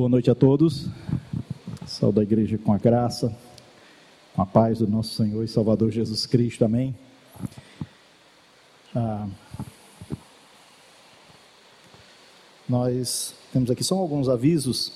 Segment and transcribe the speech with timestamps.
[0.00, 0.86] Boa noite a todos.
[1.86, 3.36] Saúde a igreja com a graça,
[4.34, 6.64] com a paz do nosso Senhor e Salvador Jesus Cristo.
[6.64, 6.96] Amém.
[8.96, 9.28] Ah,
[12.66, 14.94] nós temos aqui só alguns avisos,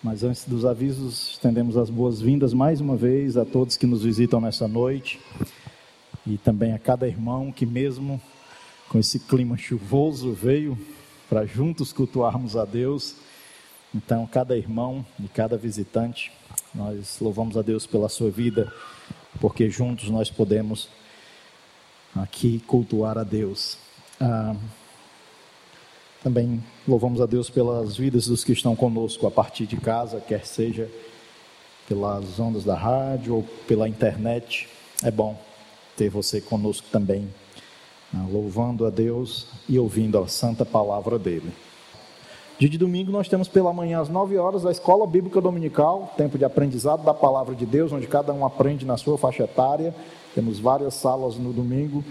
[0.00, 4.40] mas antes dos avisos, estendemos as boas-vindas mais uma vez a todos que nos visitam
[4.40, 5.18] nessa noite
[6.24, 8.22] e também a cada irmão que, mesmo
[8.88, 10.78] com esse clima chuvoso, veio
[11.28, 13.16] para juntos cultuarmos a Deus.
[13.94, 16.32] Então, cada irmão e cada visitante,
[16.74, 18.72] nós louvamos a Deus pela sua vida,
[19.40, 20.88] porque juntos nós podemos
[22.16, 23.78] aqui cultuar a Deus.
[24.20, 24.56] Ah,
[26.24, 30.44] também louvamos a Deus pelas vidas dos que estão conosco a partir de casa, quer
[30.44, 30.90] seja
[31.86, 34.68] pelas ondas da rádio ou pela internet.
[35.02, 35.40] É bom
[35.96, 37.28] ter você conosco também
[38.12, 41.52] né, louvando a Deus e ouvindo a santa palavra dele.
[42.56, 46.38] Dia de domingo nós temos pela manhã às 9 horas a escola bíblica dominical, tempo
[46.38, 49.92] de aprendizado da palavra de Deus, onde cada um aprende na sua faixa etária.
[50.36, 52.04] Temos várias salas no domingo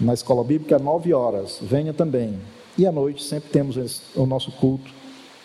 [0.00, 1.58] na escola bíblica às 9 horas.
[1.62, 2.36] Venha também.
[2.76, 4.90] E à noite sempre temos o nosso culto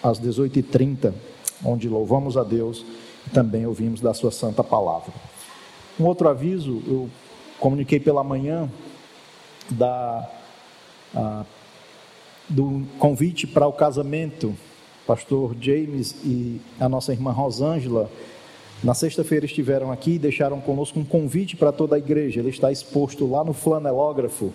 [0.02, 1.14] às 18h30,
[1.64, 2.84] onde louvamos a Deus
[3.28, 5.14] e também ouvimos da sua santa palavra.
[6.00, 7.08] Um outro aviso, eu
[7.60, 8.68] comuniquei pela manhã
[9.70, 10.28] da,
[12.52, 14.54] do convite para o casamento,
[15.08, 18.10] pastor James e a nossa irmã Rosângela,
[18.84, 22.40] na sexta-feira estiveram aqui e deixaram conosco um convite para toda a igreja.
[22.40, 24.52] Ele está exposto lá no flanelógrafo.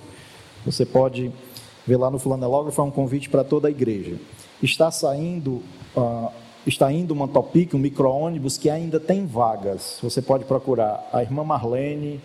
[0.65, 1.33] Você pode
[1.87, 4.17] ver lá no flanelógrafo, é um convite para toda a igreja.
[4.61, 5.63] Está saindo,
[5.97, 6.31] uh,
[6.67, 10.01] está indo uma Topic, um micro-ônibus que ainda tem vagas.
[10.03, 12.21] Você pode procurar a irmã Marlene,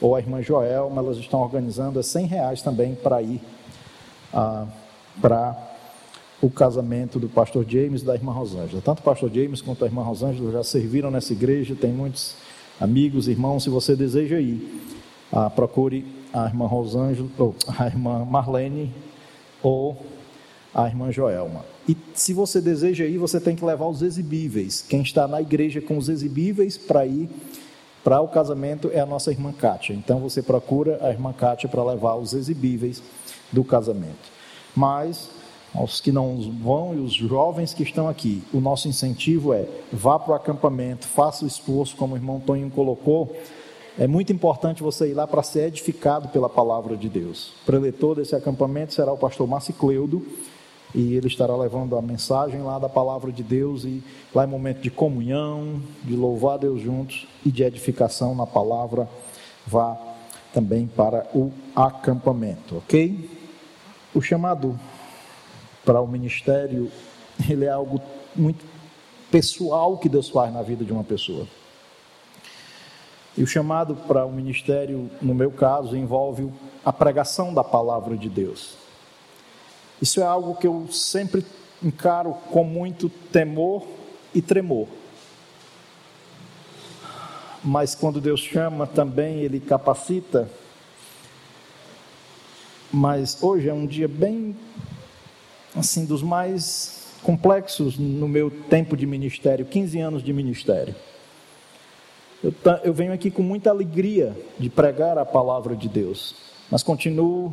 [0.00, 3.40] ou a irmã Joelma, elas estão organizando é 100 reais também para ir
[4.32, 4.66] ah,
[5.20, 5.56] para
[6.40, 8.82] o casamento do pastor James e da irmã Rosângela.
[8.82, 12.34] Tanto o pastor James quanto a irmã Rosângela já serviram nessa igreja, tem muitos
[12.80, 14.82] amigos, irmãos, se você deseja ir,
[15.32, 18.92] ah, procure a irmã Rosângela, ou a irmã Marlene
[19.62, 19.96] ou
[20.74, 21.64] a irmã Joelma.
[21.88, 24.84] E se você deseja ir, você tem que levar os exibíveis.
[24.86, 27.30] Quem está na igreja com os exibíveis para ir
[28.04, 29.94] para o casamento é a nossa irmã Kátia.
[29.94, 33.02] Então você procura a irmã Kátia para levar os exibíveis
[33.50, 34.35] do casamento.
[34.76, 35.30] Mas
[35.74, 40.18] aos que não vão e os jovens que estão aqui, o nosso incentivo é vá
[40.18, 43.36] para o acampamento, faça o esforço, como o irmão Tonho colocou.
[43.98, 47.54] É muito importante você ir lá para ser edificado pela palavra de Deus.
[47.62, 50.24] O preletor desse acampamento será o pastor Márcio Cleudo
[50.94, 54.02] e ele estará levando a mensagem lá da palavra de Deus e
[54.34, 59.08] lá é momento de comunhão, de louvar a Deus juntos e de edificação na palavra.
[59.66, 59.96] Vá
[60.54, 63.35] também para o acampamento, ok?
[64.16, 64.80] O chamado
[65.84, 66.90] para o ministério,
[67.46, 68.00] ele é algo
[68.34, 68.64] muito
[69.30, 71.46] pessoal que Deus faz na vida de uma pessoa.
[73.36, 76.50] E o chamado para o ministério, no meu caso, envolve
[76.82, 78.78] a pregação da palavra de Deus.
[80.00, 81.44] Isso é algo que eu sempre
[81.82, 83.86] encaro com muito temor
[84.34, 84.88] e tremor.
[87.62, 90.48] Mas quando Deus chama também, Ele capacita.
[92.92, 94.56] Mas hoje é um dia bem,
[95.74, 100.94] assim, dos mais complexos no meu tempo de ministério 15 anos de ministério.
[102.42, 102.54] Eu,
[102.84, 106.36] eu venho aqui com muita alegria de pregar a palavra de Deus,
[106.70, 107.52] mas continuo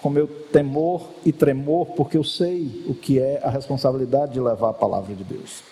[0.00, 4.70] com meu temor e tremor, porque eu sei o que é a responsabilidade de levar
[4.70, 5.62] a palavra de Deus.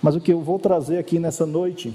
[0.00, 1.94] Mas o que eu vou trazer aqui nessa noite,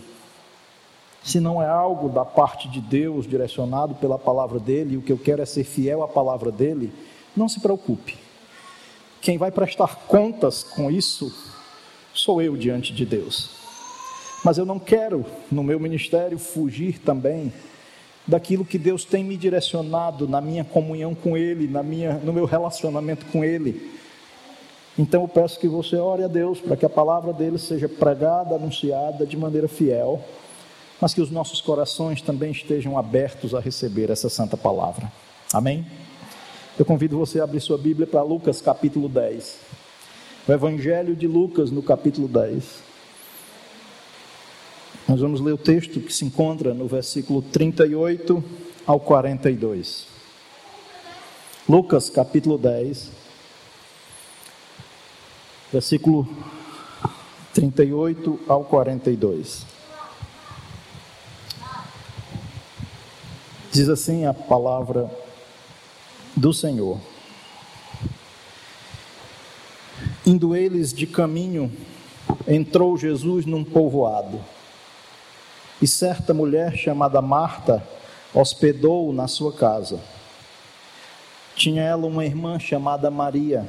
[1.23, 5.17] se não é algo da parte de Deus, direcionado pela palavra dele, o que eu
[5.17, 6.91] quero é ser fiel à palavra dele,
[7.35, 8.17] não se preocupe.
[9.21, 11.33] Quem vai prestar contas com isso
[12.13, 13.51] sou eu diante de Deus.
[14.43, 17.51] Mas eu não quero, no meu ministério, fugir também
[18.25, 22.45] daquilo que Deus tem me direcionado na minha comunhão com Ele, na minha, no meu
[22.45, 23.91] relacionamento com Ele.
[24.97, 28.55] Então eu peço que você ore a Deus para que a palavra dele seja pregada,
[28.55, 30.21] anunciada de maneira fiel,
[30.99, 35.11] mas que os nossos corações também estejam abertos a receber essa santa palavra.
[35.53, 35.85] Amém?
[36.77, 39.59] Eu convido você a abrir sua Bíblia para Lucas capítulo 10.
[40.47, 42.89] O Evangelho de Lucas no capítulo 10.
[45.07, 48.43] Nós vamos ler o texto que se encontra no versículo 38
[48.85, 50.07] ao 42.
[51.67, 53.11] Lucas capítulo 10,
[55.71, 56.27] versículo
[57.53, 59.68] 38 ao 42.
[63.71, 65.11] Diz assim a palavra
[66.35, 66.99] do Senhor.
[70.25, 71.71] Indo eles de caminho,
[72.47, 74.43] entrou Jesus num povoado.
[75.79, 77.87] E certa mulher chamada Marta
[78.33, 79.99] hospedou-o na sua casa.
[81.55, 83.67] Tinha ela uma irmã chamada Maria.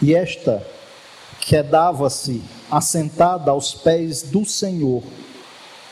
[0.00, 0.66] E esta
[1.42, 5.02] quedava-se assentada aos pés do Senhor,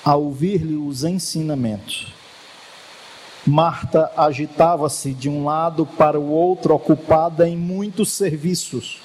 [0.03, 2.18] a ouvir-lhe os ensinamentos.
[3.47, 9.01] Marta agitava-se de um lado para o outro, ocupada em muitos serviços.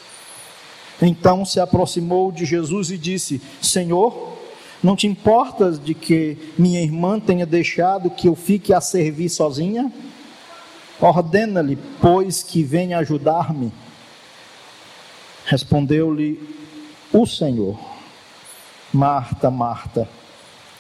[1.02, 4.34] Então se aproximou de Jesus e disse: Senhor,
[4.84, 9.92] não te importas de que minha irmã tenha deixado que eu fique a servir sozinha?
[11.00, 13.72] Ordena-lhe, pois, que venha ajudar-me.
[15.46, 16.40] Respondeu-lhe
[17.12, 17.80] o Senhor:
[18.94, 20.08] Marta, Marta,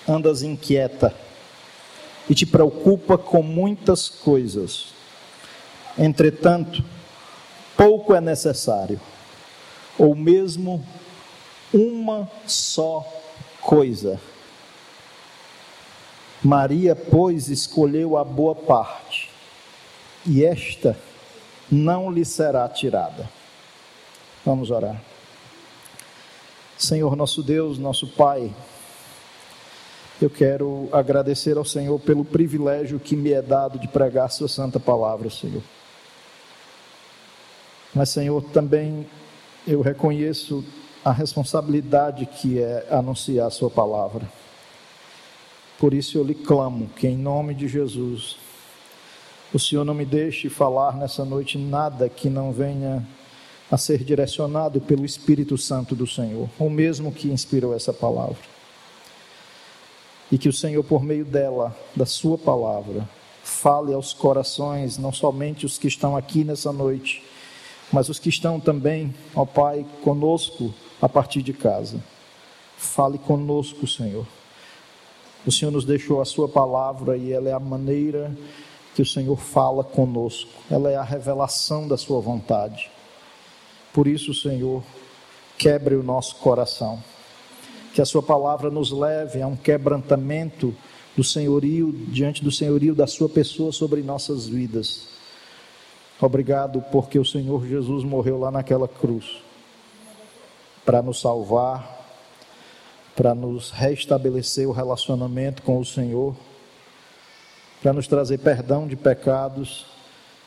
[0.07, 1.13] andas inquieta
[2.29, 4.93] e te preocupa com muitas coisas.
[5.97, 6.83] Entretanto,
[7.77, 8.99] pouco é necessário,
[9.97, 10.83] ou mesmo
[11.73, 13.05] uma só
[13.61, 14.19] coisa.
[16.43, 19.29] Maria, pois, escolheu a boa parte,
[20.25, 20.97] e esta
[21.71, 23.29] não lhe será tirada.
[24.45, 25.01] Vamos orar.
[26.77, 28.53] Senhor nosso Deus, nosso Pai,
[30.25, 34.79] eu quero agradecer ao Senhor pelo privilégio que me é dado de pregar Sua Santa
[34.79, 35.61] Palavra, Senhor.
[37.93, 39.05] Mas, Senhor, também
[39.67, 40.63] eu reconheço
[41.03, 44.29] a responsabilidade que é anunciar Sua palavra.
[45.77, 48.37] Por isso eu lhe clamo que, em nome de Jesus,
[49.53, 53.05] o Senhor não me deixe falar nessa noite nada que não venha
[53.69, 58.52] a ser direcionado pelo Espírito Santo do Senhor, o mesmo que inspirou essa palavra
[60.33, 63.07] e que o Senhor, por meio dela, da Sua palavra,
[63.43, 67.23] fale aos corações, não somente os que estão aqui nessa noite,
[67.91, 72.03] mas os que estão também, ó Pai, conosco a partir de casa.
[72.75, 74.25] Fale conosco, Senhor.
[75.45, 78.35] O Senhor nos deixou a Sua palavra e ela é a maneira
[78.95, 82.89] que o Senhor fala conosco, ela é a revelação da Sua vontade.
[83.93, 84.81] Por isso, Senhor,
[85.59, 87.12] quebre o nosso coração
[87.93, 90.75] que a Sua palavra nos leve a um quebrantamento
[91.15, 95.07] do senhorio, diante do senhorio da Sua pessoa sobre nossas vidas.
[96.19, 99.41] Obrigado porque o Senhor Jesus morreu lá naquela cruz
[100.83, 102.01] para nos salvar,
[103.15, 106.35] para nos restabelecer o relacionamento com o Senhor,
[107.81, 109.85] para nos trazer perdão de pecados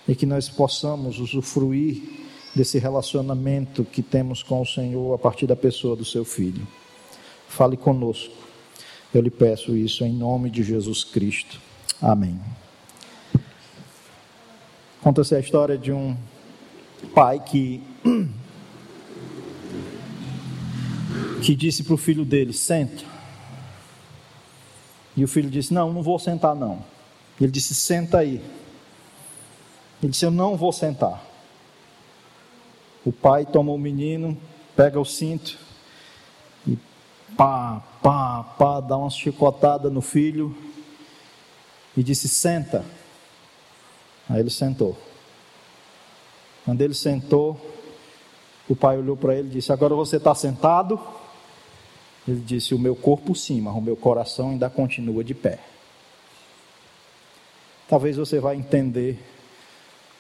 [0.08, 2.02] e que nós possamos usufruir
[2.54, 6.66] desse relacionamento que temos com o Senhor a partir da pessoa do seu Filho.
[7.48, 8.34] Fale conosco.
[9.14, 11.60] Eu lhe peço isso em nome de Jesus Cristo.
[12.02, 12.38] Amém.
[15.00, 16.16] Conta-se a história de um
[17.14, 17.82] pai que
[21.42, 23.04] que disse para o filho dele: senta.
[25.16, 26.84] E o filho disse: Não, não vou sentar, não.
[27.40, 28.42] Ele disse: Senta aí.
[30.02, 31.24] Ele disse: Eu não vou sentar.
[33.04, 34.36] O pai toma o menino,
[34.74, 35.65] pega o cinto
[37.34, 40.56] pá, pá, pá, dá uma chicotada no filho
[41.96, 42.84] e disse: Senta.
[44.28, 44.96] Aí ele sentou.
[46.64, 47.58] Quando ele sentou,
[48.68, 51.00] o pai olhou para ele e disse: Agora você está sentado?
[52.26, 55.58] Ele disse: O meu corpo sim, mas o meu coração ainda continua de pé.
[57.88, 59.18] Talvez você vá entender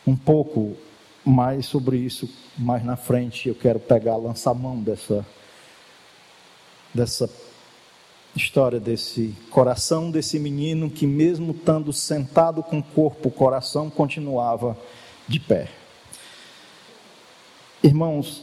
[0.06, 0.76] um pouco
[1.24, 3.48] mais sobre isso mais na frente.
[3.48, 5.26] Eu quero pegar, lançar mão dessa
[6.96, 7.30] dessa
[8.34, 14.76] história desse coração desse menino que, mesmo estando sentado com o corpo, o coração continuava
[15.26, 15.70] de pé.
[17.82, 18.42] Irmãos,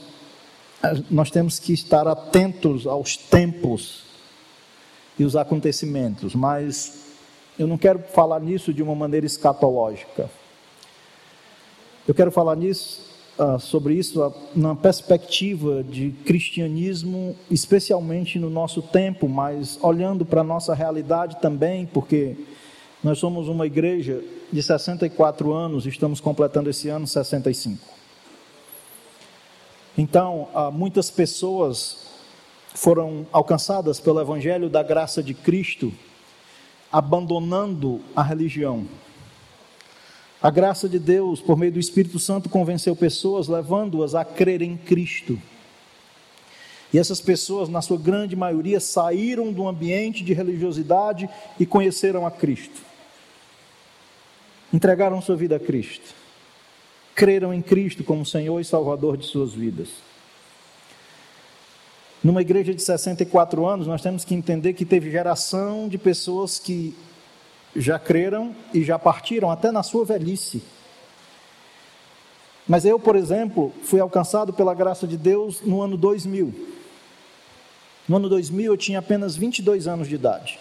[1.10, 4.03] nós temos que estar atentos aos tempos
[5.17, 7.03] e os acontecimentos, mas
[7.57, 10.29] eu não quero falar nisso de uma maneira escatológica.
[12.07, 18.82] Eu quero falar nisso uh, sobre isso uh, na perspectiva de cristianismo, especialmente no nosso
[18.82, 22.36] tempo, mas olhando para a nossa realidade também, porque
[23.04, 27.80] nós somos uma igreja de 64 anos, estamos completando esse ano 65.
[29.98, 32.08] Então, uh, muitas pessoas
[32.74, 35.94] foram alcançadas pelo Evangelho da graça de Cristo,
[36.92, 38.88] abandonando a religião
[40.44, 44.76] a graça de Deus, por meio do Espírito Santo, convenceu pessoas, levando-as a crer em
[44.76, 45.42] Cristo.
[46.94, 52.30] E essas pessoas, na sua grande maioria, saíram do ambiente de religiosidade e conheceram a
[52.30, 52.82] Cristo.
[54.74, 56.14] Entregaram sua vida a Cristo.
[57.16, 59.88] creram em Cristo como Senhor e Salvador de suas vidas.
[62.22, 66.94] Numa igreja de 64 anos, nós temos que entender que teve geração de pessoas que
[67.75, 70.62] já creram e já partiram até na sua velhice.
[72.68, 76.53] Mas eu, por exemplo, fui alcançado pela graça de Deus no ano 2000.
[78.08, 80.60] No ano 2000 eu tinha apenas 22 anos de idade.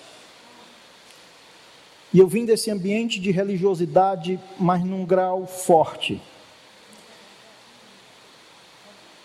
[2.13, 6.21] E eu vim desse ambiente de religiosidade, mas num grau forte.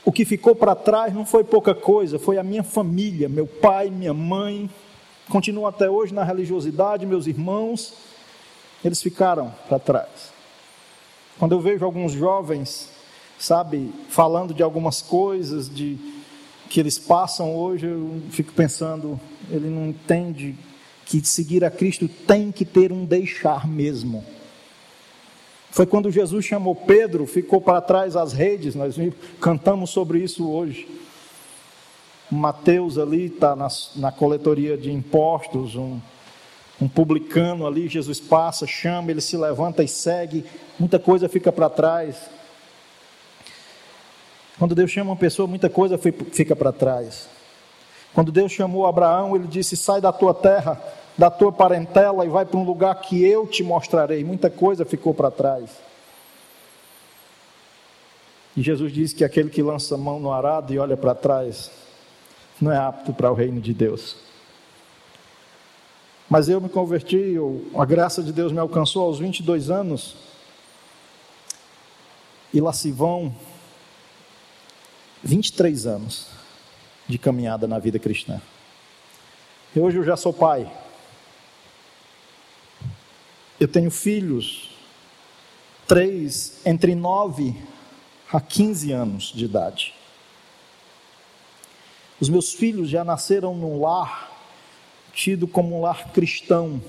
[0.05, 3.89] O que ficou para trás não foi pouca coisa, foi a minha família, meu pai,
[3.89, 4.69] minha mãe,
[5.29, 7.93] continuam até hoje na religiosidade, meus irmãos,
[8.83, 10.31] eles ficaram para trás.
[11.37, 12.89] Quando eu vejo alguns jovens,
[13.37, 15.97] sabe, falando de algumas coisas de
[16.69, 19.19] que eles passam hoje, eu fico pensando,
[19.49, 20.55] ele não entende
[21.05, 24.23] que seguir a Cristo tem que ter um deixar mesmo.
[25.71, 28.95] Foi quando Jesus chamou Pedro, ficou para trás as redes, nós
[29.39, 30.87] cantamos sobre isso hoje.
[32.29, 35.99] Mateus ali está na, na coletoria de impostos, um,
[36.79, 40.45] um publicano ali, Jesus passa, chama, ele se levanta e segue,
[40.77, 42.29] muita coisa fica para trás.
[44.59, 47.29] Quando Deus chama uma pessoa, muita coisa fica para trás.
[48.13, 50.81] Quando Deus chamou Abraão, ele disse: Sai da tua terra,
[51.15, 54.23] da tua parentela e vai para um lugar que eu te mostrarei.
[54.23, 55.69] Muita coisa ficou para trás.
[58.55, 61.69] E Jesus diz que aquele que lança a mão no arado e olha para trás
[62.59, 64.15] não é apto para o reino de Deus.
[66.29, 67.35] Mas eu me converti,
[67.75, 70.15] a graça de Deus me alcançou aos 22 anos.
[72.53, 73.33] E lá se vão
[75.23, 76.27] 23 anos
[77.07, 78.41] de caminhada na vida cristã.
[79.75, 80.69] E hoje eu já sou pai.
[83.59, 84.71] Eu tenho filhos,
[85.87, 87.55] três, entre 9
[88.31, 89.96] a 15 anos de idade.
[92.19, 94.35] Os meus filhos já nasceram num lar
[95.13, 96.79] tido como um lar cristão.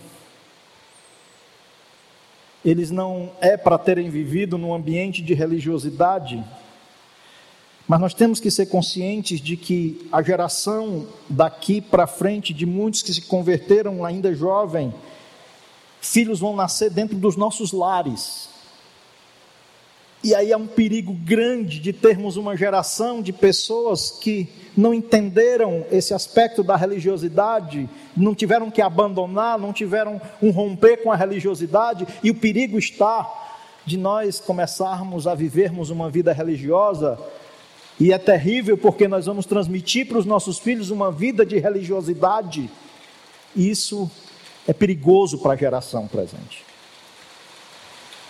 [2.63, 6.45] Eles não é para terem vivido num ambiente de religiosidade,
[7.87, 13.01] mas nós temos que ser conscientes de que a geração daqui para frente, de muitos
[13.01, 14.93] que se converteram ainda jovem,
[15.99, 18.51] filhos vão nascer dentro dos nossos lares.
[20.23, 25.85] E aí há um perigo grande de termos uma geração de pessoas que não entenderam
[25.91, 32.07] esse aspecto da religiosidade, não tiveram que abandonar, não tiveram um romper com a religiosidade,
[32.23, 33.29] e o perigo está
[33.85, 37.19] de nós começarmos a vivermos uma vida religiosa,
[37.99, 42.71] e é terrível porque nós vamos transmitir para os nossos filhos uma vida de religiosidade,
[43.57, 44.09] isso
[44.65, 46.65] é perigoso para a geração presente.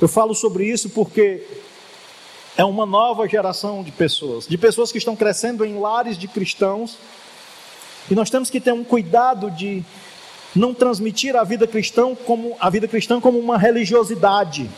[0.00, 1.46] Eu falo sobre isso porque
[2.58, 6.98] é uma nova geração de pessoas, de pessoas que estão crescendo em lares de cristãos,
[8.10, 9.84] e nós temos que ter um cuidado de
[10.56, 14.68] não transmitir a vida cristã como a vida cristã como uma religiosidade.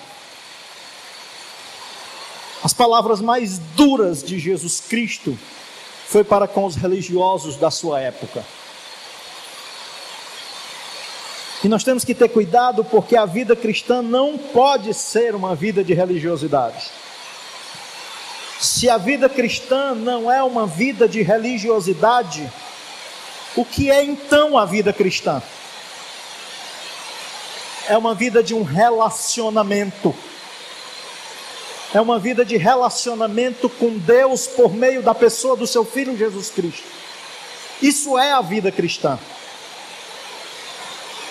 [2.62, 5.38] As palavras mais duras de Jesus Cristo
[6.06, 8.44] foi para com os religiosos da sua época.
[11.64, 15.82] E nós temos que ter cuidado porque a vida cristã não pode ser uma vida
[15.82, 16.90] de religiosidade.
[18.60, 22.46] Se a vida cristã não é uma vida de religiosidade,
[23.56, 25.42] o que é então a vida cristã?
[27.88, 30.14] É uma vida de um relacionamento.
[31.94, 36.50] É uma vida de relacionamento com Deus por meio da pessoa do seu Filho Jesus
[36.50, 36.84] Cristo.
[37.80, 39.18] Isso é a vida cristã.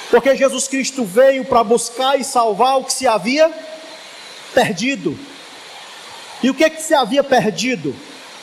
[0.10, 3.54] Porque Jesus Cristo veio para buscar e salvar o que se havia
[4.56, 5.29] perdido.
[6.42, 7.96] E o que, é que se havia perdido?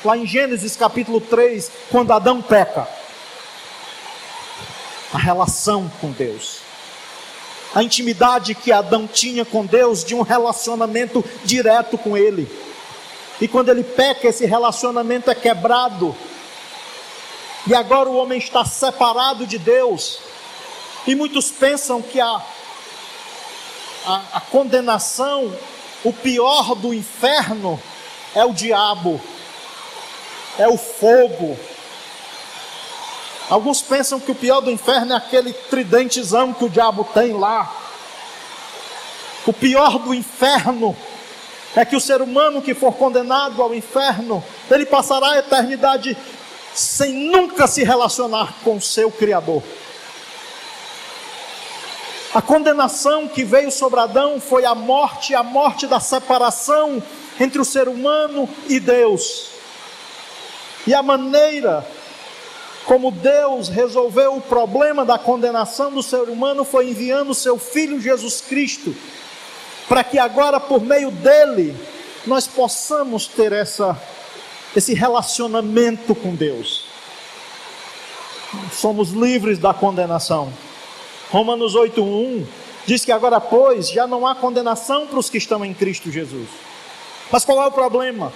[0.05, 2.87] Lá em Gênesis capítulo 3, quando Adão peca.
[5.13, 6.59] A relação com Deus.
[7.75, 12.49] A intimidade que Adão tinha com Deus, de um relacionamento direto com Ele.
[13.41, 16.17] E quando ele peca, esse relacionamento é quebrado.
[17.67, 20.21] E agora o homem está separado de Deus
[21.07, 22.43] e muitos pensam que a,
[24.05, 25.53] a, a condenação,
[26.07, 27.83] o pior do inferno,
[28.33, 29.21] é o diabo,
[30.57, 31.59] é o fogo.
[33.51, 37.75] Alguns pensam que o pior do inferno é aquele tridentezão que o diabo tem lá.
[39.45, 40.97] O pior do inferno
[41.75, 46.17] é que o ser humano que for condenado ao inferno, ele passará a eternidade
[46.73, 49.61] sem nunca se relacionar com o seu Criador.
[52.37, 57.03] A condenação que veio sobre Adão foi a morte, a morte da separação
[57.41, 59.47] entre o ser humano e Deus.
[60.87, 61.83] E a maneira
[62.85, 68.43] como Deus resolveu o problema da condenação do ser humano foi enviando seu filho Jesus
[68.43, 68.95] Cristo,
[69.89, 71.75] para que agora por meio dele
[72.27, 73.99] nós possamos ter essa
[74.77, 76.85] esse relacionamento com Deus.
[78.71, 80.53] Somos livres da condenação.
[81.31, 82.47] Romanos 8:1
[82.87, 86.49] diz que agora, pois, já não há condenação para os que estão em Cristo Jesus.
[87.31, 88.33] Mas qual é o problema?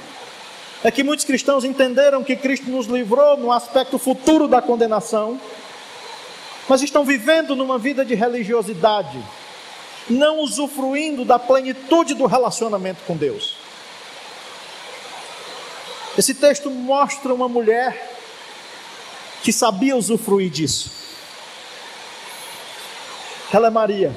[0.83, 5.41] É que muitos cristãos entenderam que Cristo nos livrou no aspecto futuro da condenação,
[6.69, 9.23] mas estão vivendo numa vida de religiosidade,
[10.09, 13.57] não usufruindo da plenitude do relacionamento com Deus.
[16.19, 18.19] Esse texto mostra uma mulher
[19.43, 21.00] que sabia usufruir disso.
[23.53, 24.17] Ela é Maria.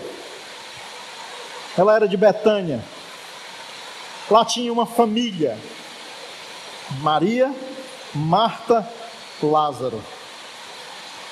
[1.78, 2.80] Ela era de Betânia.
[4.30, 5.58] Lá tinha uma família.
[7.02, 7.54] Maria,
[8.13, 8.88] Marta,
[9.42, 10.02] Lázaro.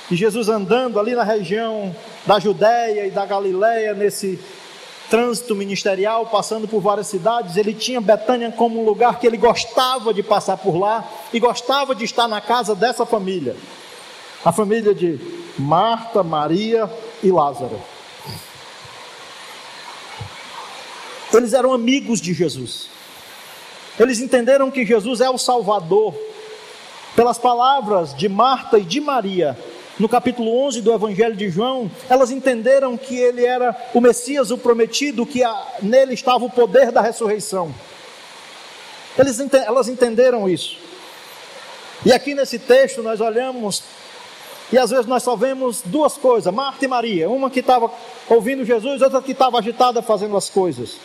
[0.09, 4.39] E Jesus andando ali na região da Judéia e da Galiléia nesse
[5.09, 10.13] trânsito ministerial, passando por várias cidades, ele tinha Betânia como um lugar que ele gostava
[10.13, 11.03] de passar por lá
[11.33, 13.55] e gostava de estar na casa dessa família.
[14.43, 15.19] A família de
[15.59, 16.89] Marta, Maria
[17.21, 17.79] e Lázaro.
[21.33, 22.89] Eles eram amigos de Jesus.
[23.99, 26.13] Eles entenderam que Jesus é o Salvador.
[27.15, 29.57] Pelas palavras de Marta e de Maria,
[29.99, 34.57] no capítulo 11 do Evangelho de João, elas entenderam que ele era o Messias, o
[34.57, 37.73] prometido, que a, nele estava o poder da ressurreição.
[39.17, 40.77] Eles, elas entenderam isso.
[42.05, 43.83] E aqui nesse texto nós olhamos
[44.71, 47.91] e às vezes nós só vemos duas coisas: Marta e Maria, uma que estava
[48.29, 50.95] ouvindo Jesus, outra que estava agitada fazendo as coisas.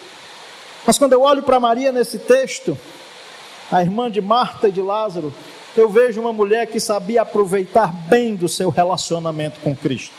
[0.87, 2.79] Mas quando eu olho para Maria nesse texto,
[3.73, 5.35] a irmã de Marta e de Lázaro,
[5.77, 10.15] eu vejo uma mulher que sabia aproveitar bem do seu relacionamento com Cristo.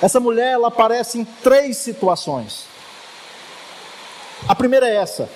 [0.00, 2.66] Essa mulher, ela aparece em três situações.
[4.46, 5.28] A primeira é essa.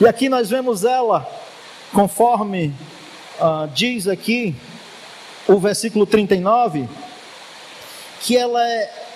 [0.00, 1.28] E aqui nós vemos ela,
[1.92, 2.74] conforme
[3.38, 4.56] uh, diz aqui
[5.46, 6.88] o versículo 39,
[8.20, 9.07] que ela é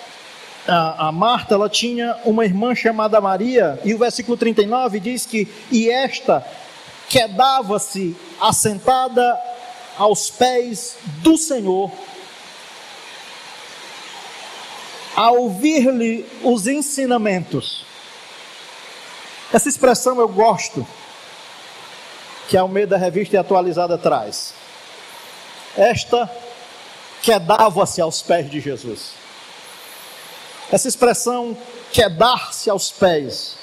[0.67, 5.47] a, a, Marta, ela tinha uma irmã chamada Maria, e o versículo 39 diz que,
[5.71, 6.45] e esta
[7.09, 9.39] quedava-se assentada
[9.97, 11.91] aos pés do Senhor,
[15.15, 17.85] a ouvir-lhe os ensinamentos.
[19.51, 20.85] Essa expressão eu gosto,
[22.47, 24.53] que a Almeida Revista e Atualizada traz.
[25.77, 26.29] Esta
[27.21, 29.22] quedava-se aos pés de Jesus.
[30.73, 31.55] Essa expressão
[31.91, 33.55] quedar-se aos pés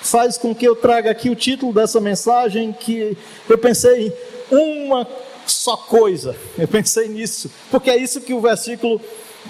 [0.00, 4.16] faz com que eu traga aqui o título dessa mensagem que eu pensei
[4.48, 5.04] uma
[5.44, 6.36] só coisa.
[6.56, 9.00] Eu pensei nisso, porque é isso que o versículo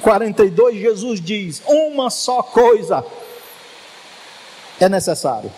[0.01, 3.05] 42 Jesus diz: uma só coisa
[4.81, 5.53] é necessário.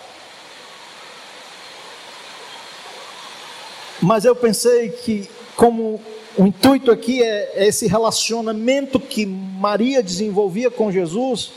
[4.03, 6.03] Mas eu pensei que, como
[6.37, 11.53] o intuito aqui é esse relacionamento que Maria desenvolvia com Jesus,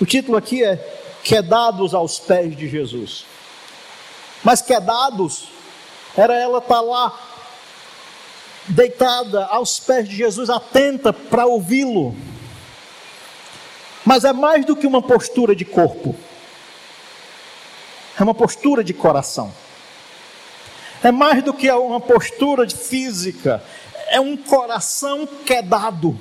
[0.00, 0.76] o título aqui é
[1.22, 3.24] quedados aos pés de Jesus.
[4.42, 5.48] Mas quedados
[6.16, 7.20] era ela estar tá lá
[8.68, 12.14] deitada aos pés de Jesus, atenta para ouvi-lo.
[14.04, 16.14] Mas é mais do que uma postura de corpo.
[18.18, 19.52] É uma postura de coração.
[21.02, 23.62] É mais do que uma postura física.
[24.08, 26.18] É um coração quedado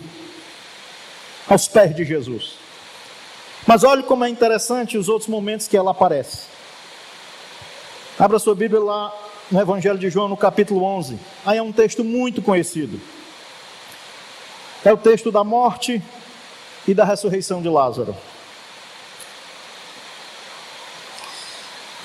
[1.48, 2.56] aos pés de Jesus.
[3.68, 6.44] Mas olhe como é interessante os outros momentos que ela aparece.
[8.18, 9.14] Abra sua Bíblia lá
[9.52, 11.20] no Evangelho de João, no capítulo 11.
[11.46, 13.00] Aí é um texto muito conhecido.
[14.84, 16.02] É o texto da morte
[16.88, 18.16] e da ressurreição de Lázaro.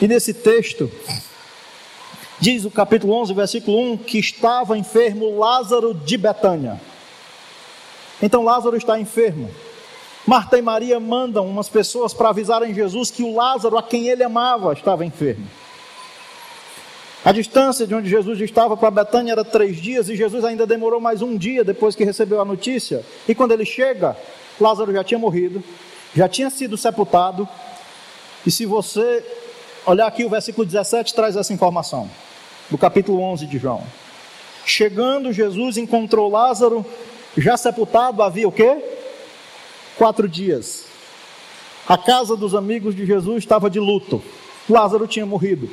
[0.01, 0.91] E nesse texto,
[2.41, 6.81] diz o capítulo 11, versículo 1, que estava enfermo Lázaro de Betânia.
[8.23, 9.51] Então Lázaro está enfermo.
[10.27, 14.23] Marta e Maria mandam umas pessoas para avisarem Jesus que o Lázaro, a quem ele
[14.23, 15.47] amava, estava enfermo.
[17.23, 21.01] A distância de onde Jesus estava para Betânia era três dias e Jesus ainda demorou
[21.01, 23.05] mais um dia depois que recebeu a notícia.
[23.29, 24.17] E quando ele chega,
[24.59, 25.63] Lázaro já tinha morrido,
[26.15, 27.47] já tinha sido sepultado.
[28.47, 29.23] E se você
[29.85, 32.11] olhar aqui, o versículo 17 traz essa informação,
[32.71, 33.83] do capítulo 11 de João.
[34.65, 36.85] Chegando, Jesus encontrou Lázaro
[37.37, 38.79] já sepultado havia o quê?
[40.01, 40.87] quatro dias.
[41.87, 44.23] A casa dos amigos de Jesus estava de luto.
[44.67, 45.69] Lázaro tinha morrido.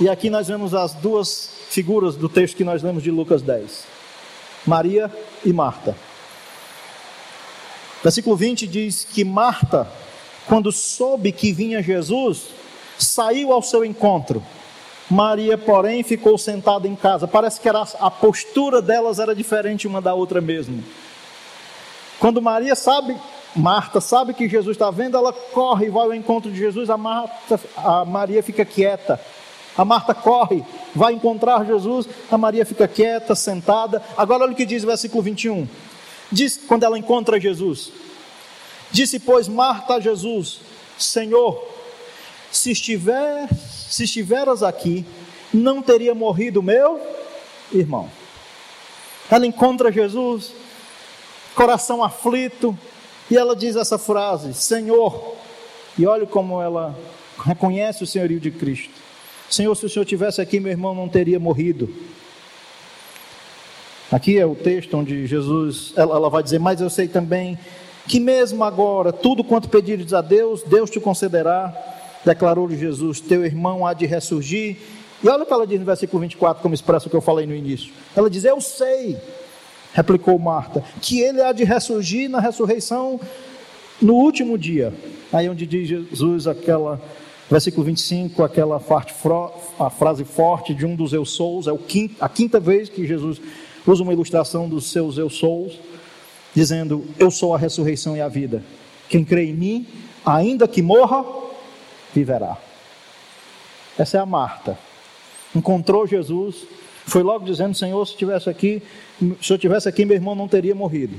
[0.00, 3.84] E aqui nós vemos as duas figuras do texto que nós lemos de Lucas 10:
[4.66, 5.08] Maria
[5.44, 5.96] e Marta.
[8.02, 9.88] Versículo 20 diz que Marta,
[10.48, 12.48] quando soube que vinha Jesus,
[12.98, 14.42] saiu ao seu encontro.
[15.08, 17.28] Maria, porém, ficou sentada em casa.
[17.28, 20.82] Parece que era, a postura delas era diferente uma da outra mesmo.
[22.18, 23.16] Quando Maria sabe,
[23.54, 26.90] Marta sabe que Jesus está vendo, ela corre e vai ao encontro de Jesus.
[26.90, 29.20] A, Marta, a Maria fica quieta.
[29.76, 32.08] A Marta corre, vai encontrar Jesus.
[32.30, 34.02] A Maria fica quieta, sentada.
[34.16, 35.68] Agora olha o que diz o versículo 21.
[36.32, 37.92] Diz quando ela encontra Jesus:
[38.90, 40.60] Disse, pois, Marta a Jesus:
[40.98, 41.62] Senhor,
[42.50, 45.04] se estiver, se estiveras aqui,
[45.52, 47.00] não teria morrido meu
[47.72, 48.10] irmão.
[49.30, 50.52] Ela encontra Jesus,
[51.54, 52.76] coração aflito,
[53.30, 55.34] e ela diz essa frase: Senhor,
[55.98, 56.96] e olha como ela
[57.44, 58.94] reconhece o senhorio de Cristo.
[59.50, 61.92] Senhor, se o Senhor tivesse aqui, meu irmão não teria morrido.
[64.10, 67.58] Aqui é o texto onde Jesus, ela, ela vai dizer, mas eu sei também
[68.06, 71.95] que mesmo agora, tudo quanto pedires a Deus, Deus te concederá.
[72.26, 74.76] Declarou-lhe Jesus: Teu irmão há de ressurgir.
[75.22, 77.46] E olha o que ela diz no versículo 24, como expressa o que eu falei
[77.46, 77.92] no início.
[78.16, 79.16] Ela diz: Eu sei,
[79.92, 83.20] replicou Marta, que ele há de ressurgir na ressurreição
[84.02, 84.92] no último dia.
[85.32, 87.00] Aí onde diz Jesus aquela
[87.48, 88.82] versículo 25, aquela
[89.78, 91.70] a frase forte de um dos eu sous, é
[92.20, 93.40] a quinta vez que Jesus
[93.86, 95.78] usa uma ilustração dos seus eu sous
[96.52, 98.64] dizendo: Eu sou a ressurreição e a vida.
[99.08, 99.86] Quem crê em mim,
[100.24, 101.24] ainda que morra,
[102.20, 102.56] viverá.
[103.98, 104.78] Essa é a Marta.
[105.54, 106.66] Encontrou Jesus,
[107.06, 108.82] foi logo dizendo: Senhor, se tivesse aqui,
[109.40, 111.16] se eu tivesse aqui, meu irmão não teria morrido.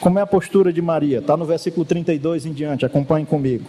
[0.00, 1.18] Como é a postura de Maria?
[1.18, 3.68] Está no versículo 32 em diante, acompanhe comigo.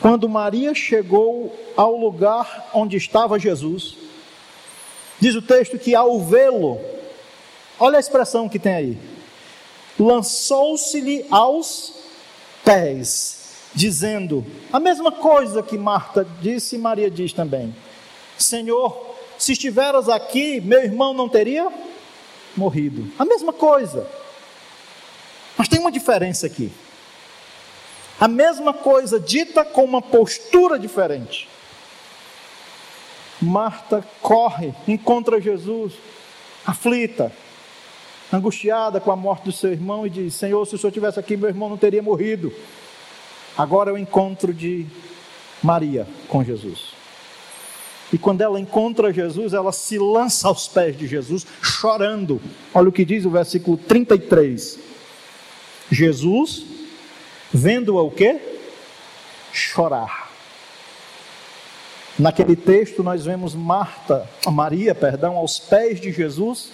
[0.00, 3.98] Quando Maria chegou ao lugar onde estava Jesus,
[5.20, 6.80] diz o texto que ao vê-lo,
[7.82, 8.98] Olha a expressão que tem aí.
[9.98, 11.94] Lançou-se-lhe aos
[12.62, 13.39] pés,
[13.74, 17.74] dizendo a mesma coisa que Marta disse e Maria diz também:
[18.36, 21.70] Senhor, se estiveras aqui, meu irmão não teria
[22.56, 23.10] morrido.
[23.18, 24.06] A mesma coisa.
[25.56, 26.70] Mas tem uma diferença aqui.
[28.18, 31.48] A mesma coisa dita com uma postura diferente.
[33.40, 35.94] Marta corre, encontra Jesus,
[36.66, 37.32] aflita,
[38.30, 41.36] angustiada com a morte do seu irmão, e diz: Senhor, se o senhor estivesse aqui,
[41.36, 42.52] meu irmão não teria morrido.
[43.60, 44.86] Agora é o encontro de
[45.62, 46.94] Maria com Jesus.
[48.10, 52.40] E quando ela encontra Jesus, ela se lança aos pés de Jesus, chorando.
[52.72, 54.78] Olha o que diz o versículo 33.
[55.90, 56.64] Jesus,
[57.52, 58.40] vendo-a o quê?
[59.52, 60.30] Chorar.
[62.18, 66.70] Naquele texto nós vemos Marta, Maria, perdão, aos pés de Jesus,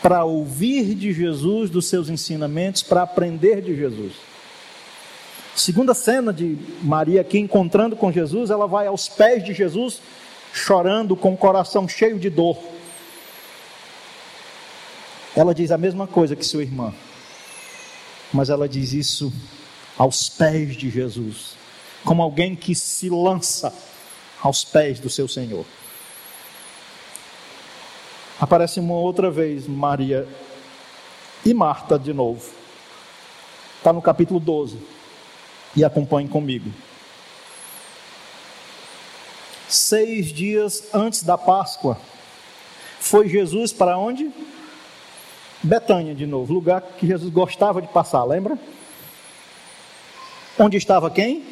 [0.00, 4.27] para ouvir de Jesus, dos seus ensinamentos, para aprender de Jesus.
[5.58, 10.00] Segunda cena de Maria aqui encontrando com Jesus, ela vai aos pés de Jesus,
[10.54, 12.56] chorando, com o coração cheio de dor.
[15.34, 16.94] Ela diz a mesma coisa que sua irmã,
[18.32, 19.32] mas ela diz isso
[19.98, 21.56] aos pés de Jesus,
[22.04, 23.74] como alguém que se lança
[24.40, 25.66] aos pés do seu Senhor.
[28.40, 30.24] Aparece uma outra vez Maria
[31.44, 32.48] e Marta de novo.
[33.78, 34.97] Está no capítulo 12.
[35.76, 36.70] E acompanhe comigo.
[39.68, 41.98] Seis dias antes da Páscoa,
[42.98, 44.30] foi Jesus para onde?
[45.62, 48.58] Betânia de novo, lugar que Jesus gostava de passar, lembra?
[50.58, 51.44] Onde estava quem?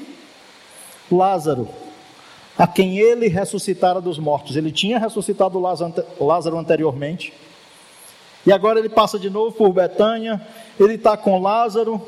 [1.10, 1.68] Lázaro,
[2.58, 4.56] a quem ele ressuscitara dos mortos.
[4.56, 7.32] Ele tinha ressuscitado Lázaro anteriormente.
[8.44, 10.40] E agora ele passa de novo por Betânia.
[10.78, 12.00] Ele está com Lázaro.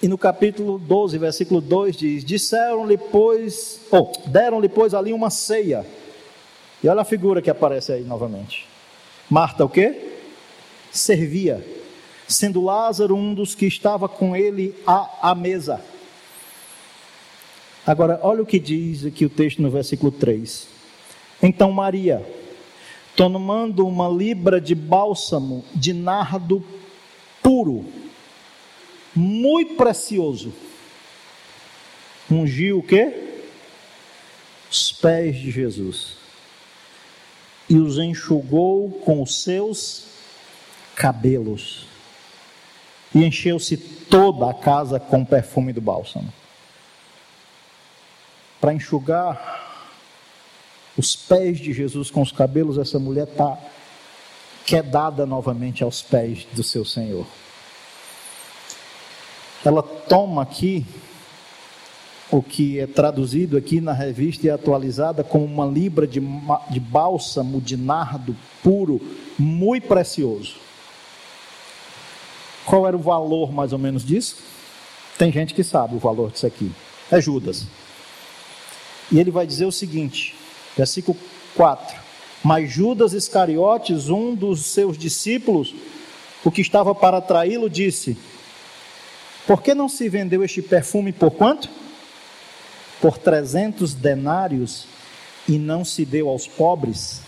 [0.00, 5.30] E no capítulo 12, versículo 2 diz: Disseram-lhe, pois, ou oh, deram-lhe, pois, ali uma
[5.30, 5.84] ceia.
[6.82, 8.66] E olha a figura que aparece aí novamente.
[9.28, 10.12] Marta, o quê?
[10.92, 11.66] Servia,
[12.28, 15.80] sendo Lázaro um dos que estava com ele à, à mesa.
[17.84, 20.68] Agora, olha o que diz aqui o texto no versículo 3.
[21.42, 22.24] Então Maria,
[23.16, 26.62] tomando uma libra de bálsamo de nardo
[27.42, 27.84] puro,
[29.18, 30.52] muito precioso,
[32.30, 33.42] ungiu o quê?
[34.70, 36.16] Os pés de Jesus.
[37.68, 40.04] E os enxugou com os seus
[40.94, 41.86] cabelos
[43.14, 46.32] e encheu-se toda a casa com o perfume do bálsamo.
[48.60, 49.84] Para enxugar
[50.96, 53.58] os pés de Jesus com os cabelos, essa mulher está
[54.64, 57.26] quedada novamente aos pés do seu Senhor.
[59.64, 60.86] Ela toma aqui
[62.30, 66.20] o que é traduzido aqui na revista e atualizada como uma libra de,
[66.70, 69.00] de bálsamo de nardo puro,
[69.38, 70.56] muito precioso.
[72.66, 74.36] Qual era o valor mais ou menos disso?
[75.16, 76.70] Tem gente que sabe o valor disso aqui.
[77.10, 77.66] É Judas.
[79.10, 80.34] E ele vai dizer o seguinte:
[80.76, 81.16] Versículo
[81.56, 81.98] 4.
[82.44, 85.74] Mas Judas Iscariotes, um dos seus discípulos,
[86.44, 88.16] o que estava para traí-lo, disse:
[89.48, 91.70] Por que não se vendeu este perfume por quanto?
[93.00, 94.86] Por trezentos denários
[95.48, 97.22] e não se deu aos pobres?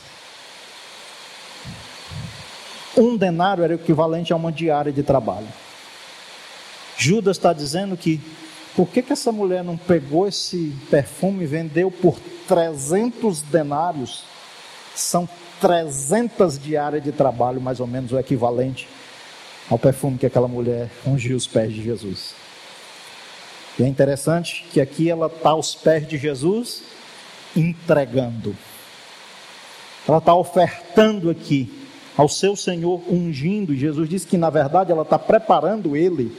[2.94, 5.48] Um denário era equivalente a uma diária de trabalho.
[6.98, 8.20] Judas está dizendo que
[8.76, 14.24] por que, que essa mulher não pegou esse perfume e vendeu por 300 denários?
[14.94, 15.26] São
[15.58, 18.86] 300 diárias de trabalho, mais ou menos o equivalente
[19.70, 22.34] ao perfume que aquela mulher ungiu os pés de Jesus.
[23.78, 26.82] E é interessante que aqui ela está aos pés de Jesus
[27.56, 28.54] entregando.
[30.06, 31.72] Ela está ofertando aqui
[32.16, 33.74] ao seu Senhor ungindo.
[33.74, 36.36] Jesus disse que na verdade ela está preparando ele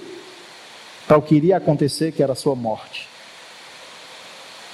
[1.07, 3.07] para o que iria acontecer, que era a sua morte.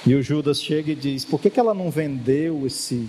[0.06, 3.08] E o Judas chega e diz: Por que, que ela não vendeu esse,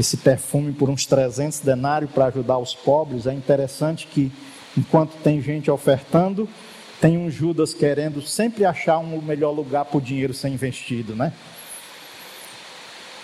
[0.00, 3.26] esse perfume por uns 300 denários para ajudar os pobres?
[3.26, 4.32] É interessante que,
[4.76, 6.48] enquanto tem gente ofertando,
[7.00, 11.32] tem um Judas querendo sempre achar um melhor lugar para o dinheiro ser investido, né?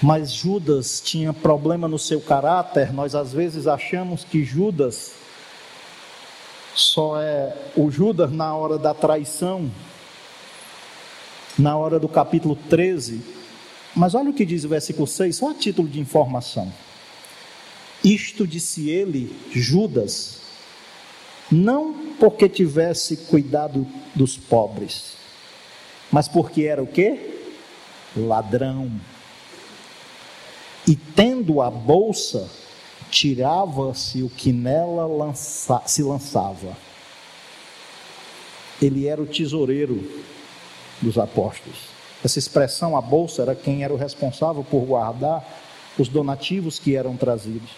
[0.03, 2.93] Mas Judas tinha problema no seu caráter.
[2.93, 5.13] Nós às vezes achamos que Judas
[6.75, 9.71] só é o Judas na hora da traição,
[11.59, 13.46] na hora do capítulo 13.
[13.97, 16.71] Mas olha o que diz o versículo 6, só a título de informação.
[18.05, 20.43] Isto disse ele, Judas,
[21.51, 25.15] não porque tivesse cuidado dos pobres,
[26.13, 27.39] mas porque era o que?
[28.15, 28.93] Ladrão.
[30.87, 32.51] E tendo a bolsa,
[33.11, 36.77] tirava-se o que nela lança, se lançava.
[38.81, 40.23] Ele era o tesoureiro
[41.01, 41.96] dos apóstolos.
[42.25, 45.45] Essa expressão, a bolsa, era quem era o responsável por guardar
[45.99, 47.71] os donativos que eram trazidos.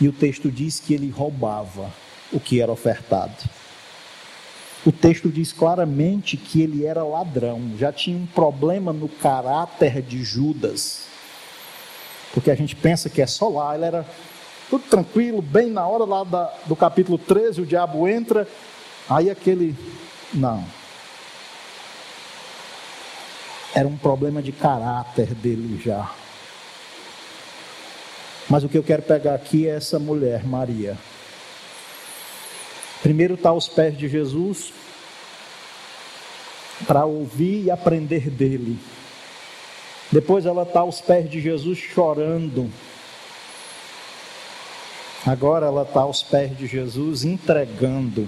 [0.00, 1.90] E o texto diz que ele roubava
[2.32, 3.34] o que era ofertado.
[4.86, 10.22] O texto diz claramente que ele era ladrão, já tinha um problema no caráter de
[10.22, 11.06] Judas.
[12.32, 14.06] Porque a gente pensa que é só lá, ele era
[14.70, 18.46] tudo tranquilo, bem na hora lá da, do capítulo 13, o diabo entra,
[19.08, 19.74] aí aquele.
[20.32, 20.64] Não.
[23.78, 26.10] Era um problema de caráter dele já.
[28.48, 30.96] Mas o que eu quero pegar aqui é essa mulher, Maria.
[33.02, 34.72] Primeiro está aos pés de Jesus,
[36.86, 38.78] para ouvir e aprender dele.
[40.10, 42.68] Depois ela está aos pés de Jesus chorando
[45.26, 48.26] Agora ela está aos pés de Jesus entregando.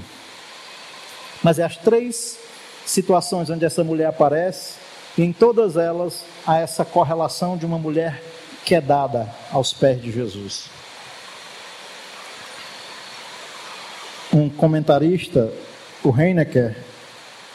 [1.42, 2.38] Mas é as três
[2.84, 4.74] situações onde essa mulher aparece,
[5.20, 8.22] e em todas elas há essa correlação de uma mulher
[8.64, 10.70] que é dada aos pés de Jesus.
[14.32, 15.52] Um comentarista,
[16.02, 16.76] o Heinecker,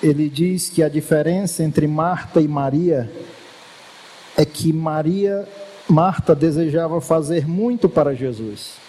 [0.03, 3.11] ele diz que a diferença entre Marta e Maria
[4.37, 5.47] é que Maria,
[5.89, 8.85] Marta desejava fazer muito para Jesus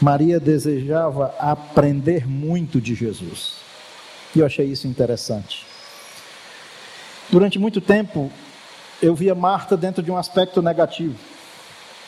[0.00, 3.54] Maria desejava aprender muito de Jesus.
[4.34, 5.66] E eu achei isso interessante.
[7.30, 8.30] Durante muito tempo,
[9.02, 11.14] eu via Marta dentro de um aspecto negativo.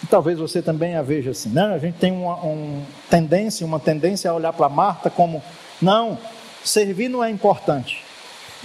[0.02, 1.50] E talvez você também a veja assim.
[1.50, 1.62] Né?
[1.62, 5.42] A gente tem uma, uma tendência, uma tendência a olhar para Marta como
[5.80, 6.18] não,
[6.64, 8.02] servir não é importante.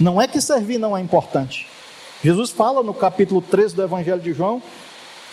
[0.00, 1.66] Não é que servir não é importante.
[2.24, 4.62] Jesus fala no capítulo 13 do Evangelho de João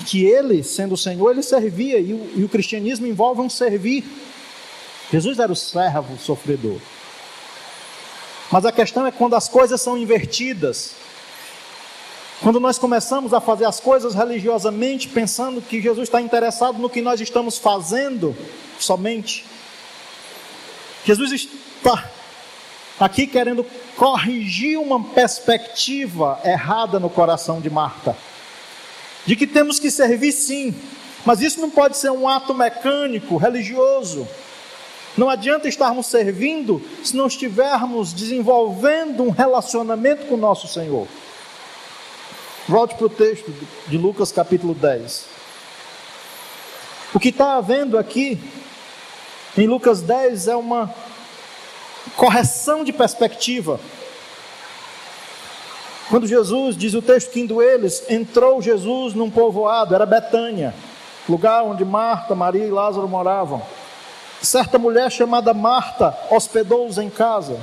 [0.05, 4.03] que ele, sendo o Senhor, ele servia, e o, e o cristianismo envolve um servir.
[5.11, 6.79] Jesus era o servo sofredor.
[8.51, 10.95] Mas a questão é quando as coisas são invertidas.
[12.43, 17.01] Quando nós começamos a fazer as coisas religiosamente, pensando que Jesus está interessado no que
[17.01, 18.35] nós estamos fazendo
[18.77, 19.45] somente.
[21.05, 22.09] Jesus está
[22.99, 28.13] aqui querendo corrigir uma perspectiva errada no coração de Marta
[29.25, 30.75] de que temos que servir sim,
[31.25, 34.27] Mas isso não pode ser um ato mecânico, religioso.
[35.17, 41.07] Não adianta estarmos servindo se não estivermos desenvolvendo um relacionamento com o nosso Senhor.
[42.67, 43.53] Volte para o texto
[43.87, 45.25] de Lucas capítulo 10.
[47.13, 48.39] O que está havendo aqui
[49.57, 50.89] em Lucas 10 é uma
[52.15, 53.81] correção de perspectiva.
[56.09, 60.73] Quando Jesus, diz o texto que indo eles, entrou Jesus num povoado, era Betânia,
[61.27, 63.61] lugar onde Marta, Maria e Lázaro moravam.
[64.41, 67.59] Certa mulher chamada Marta hospedou-os em casa.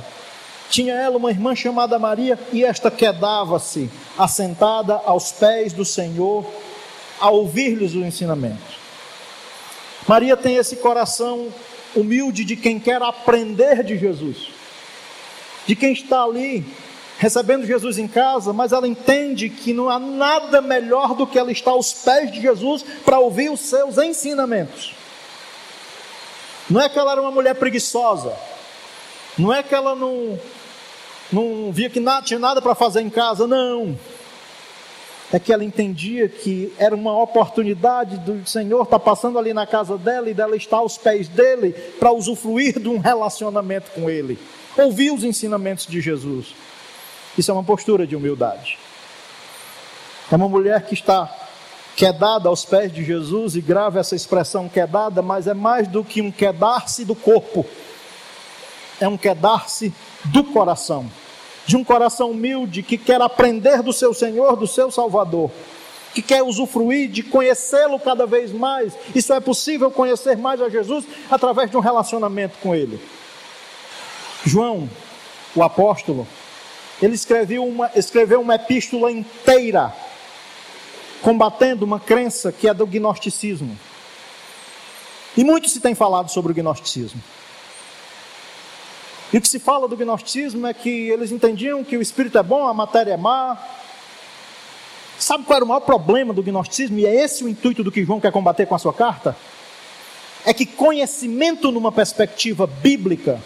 [0.71, 6.45] Tinha ela uma irmã chamada Maria e esta quedava-se, assentada aos pés do Senhor,
[7.19, 8.79] a ouvir-lhes o ensinamento.
[10.07, 11.49] Maria tem esse coração
[11.93, 14.47] humilde de quem quer aprender de Jesus,
[15.67, 16.65] de quem está ali
[17.17, 21.51] recebendo Jesus em casa, mas ela entende que não há nada melhor do que ela
[21.51, 24.95] estar aos pés de Jesus para ouvir os seus ensinamentos.
[26.69, 28.33] Não é que ela era uma mulher preguiçosa,
[29.37, 30.39] não é que ela não,
[31.31, 33.97] não via que nada, tinha nada para fazer em casa, não.
[35.33, 39.97] É que ela entendia que era uma oportunidade do Senhor estar passando ali na casa
[39.97, 44.37] dela e dela estar aos pés dele para usufruir de um relacionamento com ele,
[44.77, 46.53] ouvir os ensinamentos de Jesus.
[47.37, 48.77] Isso é uma postura de humildade.
[50.29, 51.33] É uma mulher que está
[51.95, 56.21] quedada aos pés de Jesus, e grave essa expressão quedada, mas é mais do que
[56.21, 57.65] um quedar-se do corpo,
[58.99, 59.93] é um quedar-se
[60.25, 61.09] do coração,
[61.65, 65.51] de um coração humilde que quer aprender do seu Senhor, do seu Salvador,
[66.13, 68.93] que quer usufruir de conhecê-lo cada vez mais.
[69.15, 72.99] Isso é possível conhecer mais a Jesus através de um relacionamento com Ele.
[74.45, 74.89] João,
[75.55, 76.27] o apóstolo,
[77.01, 79.93] ele escreveu uma, escreveu uma epístola inteira
[81.21, 83.77] combatendo uma crença que é do gnosticismo.
[85.37, 87.21] E muito se tem falado sobre o gnosticismo.
[89.33, 92.43] E o que se fala do gnosticismo é que eles entendiam que o espírito é
[92.43, 93.57] bom, a matéria é má.
[95.17, 96.99] Sabe qual era o maior problema do gnosticismo?
[96.99, 99.35] E é esse o intuito do que João quer combater com a sua carta?
[100.45, 103.39] É que conhecimento numa perspectiva bíblica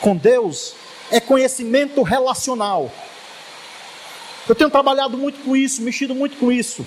[0.00, 0.74] com Deus
[1.10, 2.90] é conhecimento relacional.
[4.48, 6.86] Eu tenho trabalhado muito com isso, mexido muito com isso.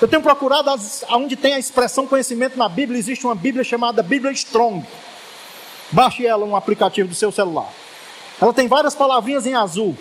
[0.00, 4.02] Eu tenho procurado as, onde tem a expressão conhecimento na Bíblia, existe uma Bíblia chamada
[4.02, 4.86] Bíblia Strong.
[5.92, 7.68] Baixe ela um aplicativo do seu celular.
[8.40, 9.96] Ela tem várias palavrinhas em azul.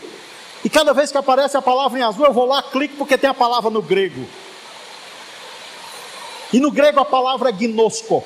[0.64, 3.30] E cada vez que aparece a palavra em azul, eu vou lá, clico porque tem
[3.30, 4.28] a palavra no grego.
[6.52, 8.24] E no grego a palavra é gnosco.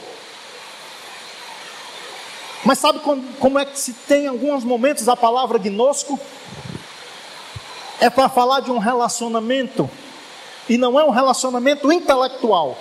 [2.66, 3.00] Mas sabe
[3.40, 6.20] como é que se tem em alguns momentos a palavra gnosco?
[8.00, 9.90] É para falar de um relacionamento,
[10.70, 12.78] e não é um relacionamento intelectual.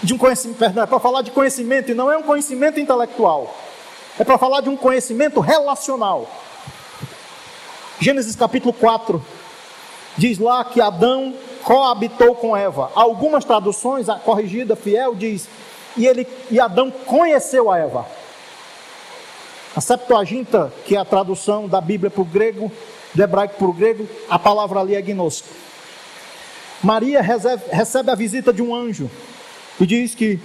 [0.00, 3.54] De um conhecimento, perdão, é para falar de conhecimento, e não é um conhecimento intelectual.
[4.18, 6.28] É para falar de um conhecimento relacional.
[8.00, 9.24] Gênesis capítulo 4
[10.16, 12.90] diz lá que Adão coabitou com Eva.
[12.94, 15.48] Algumas traduções, a corrigida fiel diz
[15.96, 18.06] e, ele, e Adão conheceu a Eva.
[19.74, 22.70] A Septuaginta, que é a tradução da Bíblia para o grego,
[23.14, 25.48] do hebraico para o grego, a palavra ali é gnosco.
[26.82, 29.10] Maria recebe, recebe a visita de um anjo
[29.82, 30.38] e diz que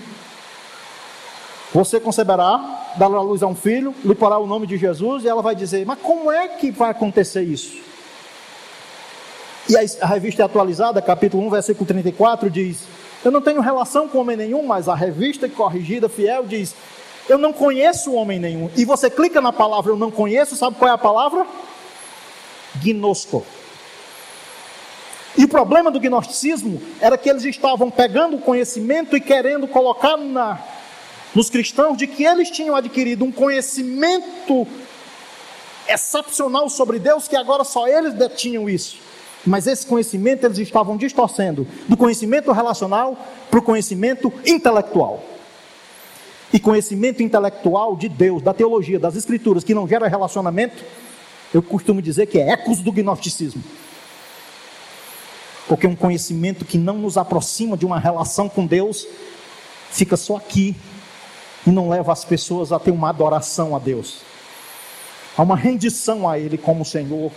[1.73, 5.41] você conceberá, dará luz a um filho, lhe porá o nome de Jesus, e ela
[5.41, 7.77] vai dizer: Mas como é que vai acontecer isso?
[9.69, 12.87] E a revista é atualizada, capítulo 1, versículo 34, diz:
[13.27, 16.75] eu não tenho relação com homem nenhum, mas a revista corrigida fiel diz:
[17.27, 18.69] Eu não conheço homem nenhum.
[18.75, 21.45] E você clica na palavra eu não conheço, sabe qual é a palavra?
[22.75, 23.45] Gnosco.
[25.37, 30.17] E o problema do gnosticismo era que eles estavam pegando o conhecimento e querendo colocar
[30.17, 30.59] na,
[31.35, 34.67] nos cristãos de que eles tinham adquirido um conhecimento
[35.87, 38.97] excepcional sobre Deus, que agora só eles detinham isso.
[39.45, 43.15] Mas esse conhecimento eles estavam distorcendo do conhecimento relacional
[43.49, 45.23] para o conhecimento intelectual.
[46.51, 50.83] E conhecimento intelectual de Deus, da teologia, das escrituras, que não gera relacionamento,
[51.53, 53.63] eu costumo dizer que é ecos do gnosticismo.
[55.67, 59.05] Porque um conhecimento que não nos aproxima de uma relação com Deus,
[59.89, 60.75] fica só aqui
[61.65, 64.21] e não leva as pessoas a ter uma adoração a Deus,
[65.37, 67.31] a uma rendição a Ele como Senhor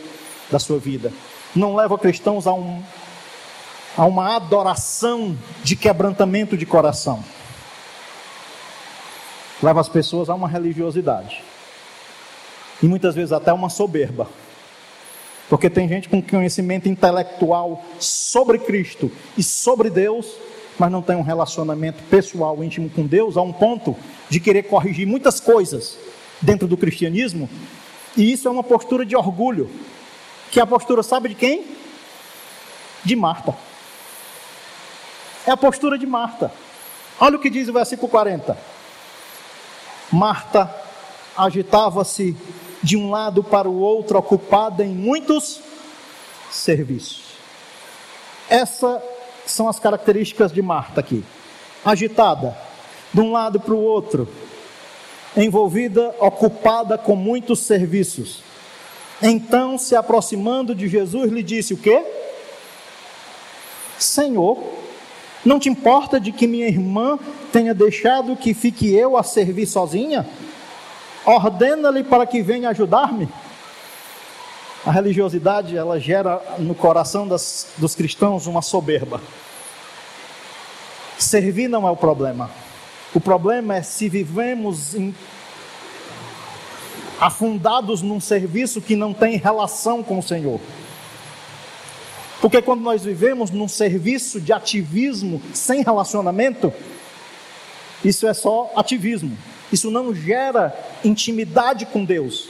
[0.50, 1.12] da sua vida
[1.54, 2.82] não leva cristãos a, um,
[3.96, 7.24] a uma adoração de quebrantamento de coração.
[9.62, 11.42] Leva as pessoas a uma religiosidade.
[12.82, 14.26] E muitas vezes até uma soberba.
[15.50, 20.26] Porque tem gente com conhecimento intelectual sobre Cristo e sobre Deus,
[20.78, 23.96] mas não tem um relacionamento pessoal íntimo com Deus, a um ponto
[24.28, 25.98] de querer corrigir muitas coisas
[26.40, 27.50] dentro do cristianismo,
[28.16, 29.68] e isso é uma postura de orgulho,
[30.52, 31.66] que é a postura, sabe de quem?
[33.04, 33.56] De Marta.
[35.44, 36.52] É a postura de Marta.
[37.18, 38.56] Olha o que diz o versículo 40.
[40.12, 40.72] Marta
[41.36, 42.36] agitava-se
[42.82, 45.60] de um lado para o outro, ocupada em muitos
[46.50, 47.22] serviços.
[48.48, 49.00] Essas
[49.46, 51.24] são as características de Marta aqui.
[51.84, 52.56] Agitada,
[53.12, 54.28] de um lado para o outro,
[55.36, 58.42] envolvida, ocupada com muitos serviços.
[59.22, 62.02] Então, se aproximando de Jesus, lhe disse: O quê?
[63.98, 64.58] Senhor,
[65.44, 67.18] não te importa de que minha irmã
[67.52, 70.26] tenha deixado que fique eu a servir sozinha?
[71.30, 73.28] Ordena-lhe para que venha ajudar-me.
[74.84, 79.20] A religiosidade, ela gera no coração das, dos cristãos uma soberba.
[81.18, 82.50] Servir não é o problema.
[83.14, 85.14] O problema é se vivemos em,
[87.20, 90.58] afundados num serviço que não tem relação com o Senhor.
[92.40, 96.72] Porque quando nós vivemos num serviço de ativismo sem relacionamento,
[98.02, 99.36] isso é só ativismo.
[99.72, 102.48] Isso não gera intimidade com Deus.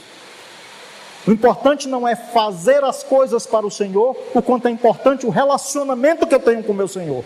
[1.27, 5.29] O importante não é fazer as coisas para o Senhor, o quanto é importante o
[5.29, 7.23] relacionamento que eu tenho com o meu Senhor.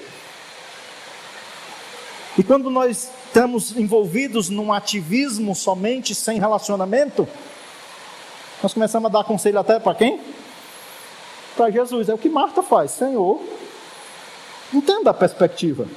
[2.38, 7.26] E quando nós estamos envolvidos num ativismo somente sem relacionamento,
[8.62, 10.20] nós começamos a dar conselho até para quem?
[11.56, 12.10] Para Jesus.
[12.10, 12.91] É o que Marta faz.
[12.91, 13.41] Senhor,
[14.74, 15.88] entenda a perspectiva.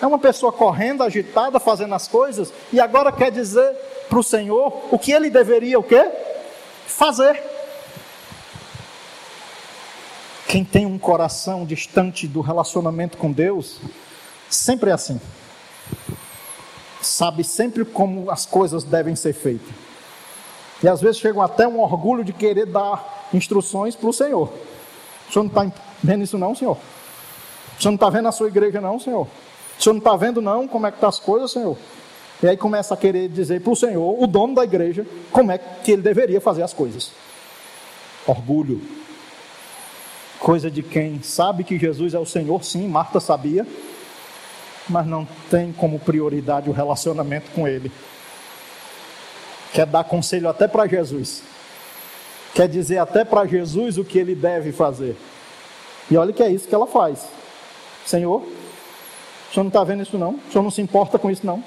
[0.00, 3.74] É uma pessoa correndo, agitada, fazendo as coisas, e agora quer dizer
[4.08, 6.10] para o Senhor o que ele deveria o quê?
[6.86, 7.42] Fazer.
[10.46, 13.80] Quem tem um coração distante do relacionamento com Deus,
[14.48, 15.20] sempre é assim.
[17.00, 19.68] Sabe sempre como as coisas devem ser feitas.
[20.82, 24.52] E às vezes chegam até um orgulho de querer dar instruções para o Senhor.
[25.28, 26.76] O senhor não está vendo isso não, Senhor?
[26.76, 29.26] O senhor não está vendo a sua igreja não, Senhor?
[29.78, 31.76] O senhor não está vendo, não, como é que estão tá as coisas, Senhor?
[32.42, 35.58] E aí começa a querer dizer para o Senhor, o dono da igreja, como é
[35.58, 37.10] que ele deveria fazer as coisas.
[38.26, 38.80] Orgulho.
[40.38, 43.66] Coisa de quem sabe que Jesus é o Senhor, sim, Marta sabia,
[44.88, 47.90] mas não tem como prioridade o relacionamento com Ele.
[49.72, 51.42] Quer dar conselho até para Jesus.
[52.54, 55.16] Quer dizer até para Jesus o que ele deve fazer.
[56.08, 57.26] E olha que é isso que ela faz.
[58.06, 58.46] Senhor,
[59.54, 60.30] o senhor não está vendo isso não?
[60.30, 61.62] O senhor não se importa com isso não?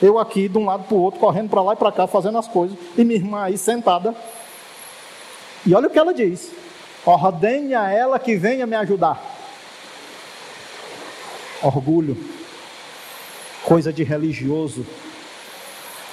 [0.00, 2.38] Eu aqui, de um lado para o outro, correndo para lá e para cá, fazendo
[2.38, 4.14] as coisas, e minha irmã aí sentada.
[5.66, 6.52] E olha o que ela diz:
[7.04, 9.20] ordene a ela que venha me ajudar.
[11.60, 12.16] Orgulho,
[13.64, 14.86] coisa de religioso,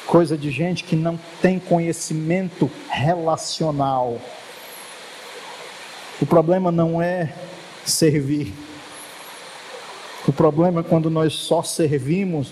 [0.08, 4.20] coisa de gente que não tem conhecimento relacional.
[6.20, 7.32] O problema não é
[7.86, 8.52] servir.
[10.28, 12.52] O problema é quando nós só servimos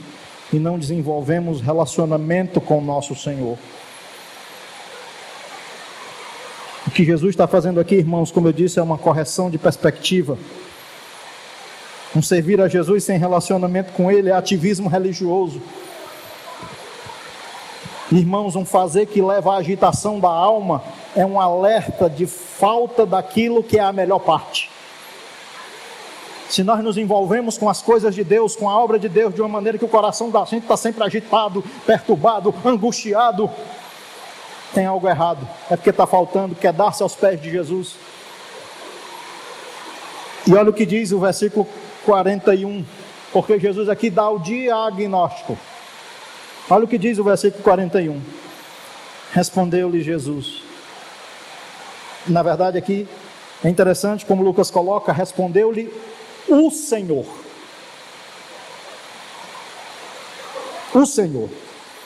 [0.51, 3.57] e não desenvolvemos relacionamento com o nosso Senhor.
[6.86, 10.38] O que Jesus está fazendo aqui, irmãos, como eu disse, é uma correção de perspectiva.
[12.15, 15.61] Um servir a Jesus sem relacionamento com Ele é ativismo religioso.
[18.09, 20.82] Irmãos, um fazer que leva à agitação da alma
[21.13, 24.76] é um alerta de falta daquilo que é a melhor parte
[26.50, 29.41] se nós nos envolvemos com as coisas de Deus, com a obra de Deus, de
[29.41, 33.50] uma maneira que o coração da gente está sempre agitado, perturbado, angustiado,
[34.74, 35.48] tem algo errado.
[35.70, 37.95] É porque está faltando, quer dar-se aos pés de Jesus.
[40.45, 41.68] E olha o que diz o versículo
[42.06, 42.86] 41,
[43.34, 45.58] porque Jesus aqui dá o diagnóstico.
[46.70, 48.22] Olha o que diz o versículo 41.
[49.34, 50.64] Respondeu-lhe Jesus.
[52.26, 53.08] Na verdade, aqui
[53.64, 55.91] é interessante como Lucas coloca: respondeu-lhe
[56.48, 57.26] o Senhor.
[60.93, 61.50] O Senhor,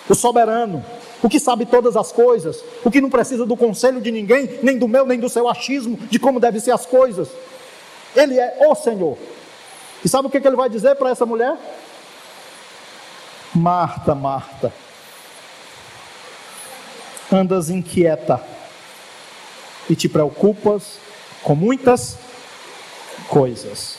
[0.10, 0.84] o soberano,
[1.24, 4.78] o que sabe todas as coisas, o que não precisa do conselho de ninguém, nem
[4.78, 7.30] do meu, nem do seu achismo, de como devem ser as coisas.
[8.16, 9.18] Ele é o Senhor.
[10.04, 11.58] E sabe o que, que ele vai dizer para essa mulher?
[13.54, 14.74] Marta, Marta,
[17.32, 18.42] andas inquieta
[19.90, 20.98] e te preocupas
[21.44, 22.18] com muitas
[23.28, 23.98] coisas.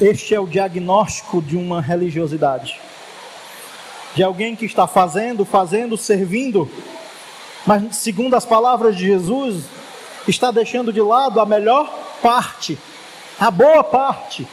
[0.00, 2.80] Este é o diagnóstico de uma religiosidade.
[4.14, 6.68] de alguém que está fazendo, fazendo, servindo,
[7.64, 9.64] mas segundo as palavras de Jesus,
[10.26, 11.88] está deixando de lado a melhor
[12.20, 12.76] parte,
[13.38, 14.48] a boa parte,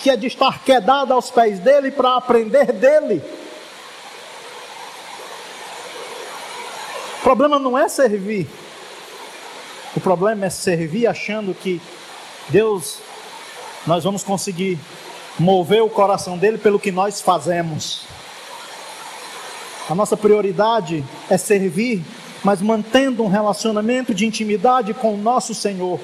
[0.00, 3.22] que é de estar quedado aos pés dele para aprender dele.
[7.18, 8.46] O problema não é servir,
[9.96, 11.82] o problema é servir achando que
[12.48, 12.98] Deus,
[13.86, 14.78] nós vamos conseguir
[15.38, 18.02] mover o coração dele pelo que nós fazemos.
[19.88, 22.04] A nossa prioridade é servir,
[22.44, 25.98] mas mantendo um relacionamento de intimidade com o nosso Senhor.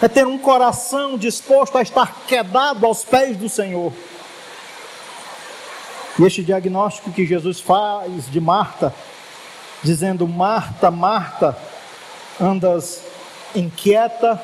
[0.00, 3.92] É ter um coração disposto a estar quedado aos pés do Senhor.
[6.18, 8.94] E este diagnóstico que Jesus faz de Marta,
[9.82, 11.56] dizendo: Marta, Marta,
[12.40, 13.02] andas
[13.54, 14.40] inquieta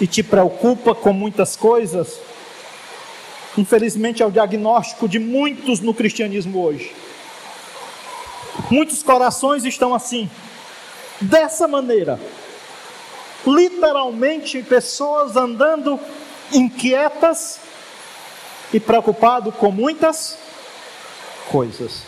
[0.00, 2.18] e te preocupa com muitas coisas,
[3.58, 6.94] infelizmente é o diagnóstico de muitos no cristianismo hoje.
[8.70, 10.30] Muitos corações estão assim,
[11.20, 12.18] dessa maneira.
[13.46, 16.00] Literalmente, pessoas andando
[16.52, 17.60] inquietas
[18.72, 20.38] e preocupadas com muitas
[21.50, 22.02] coisas.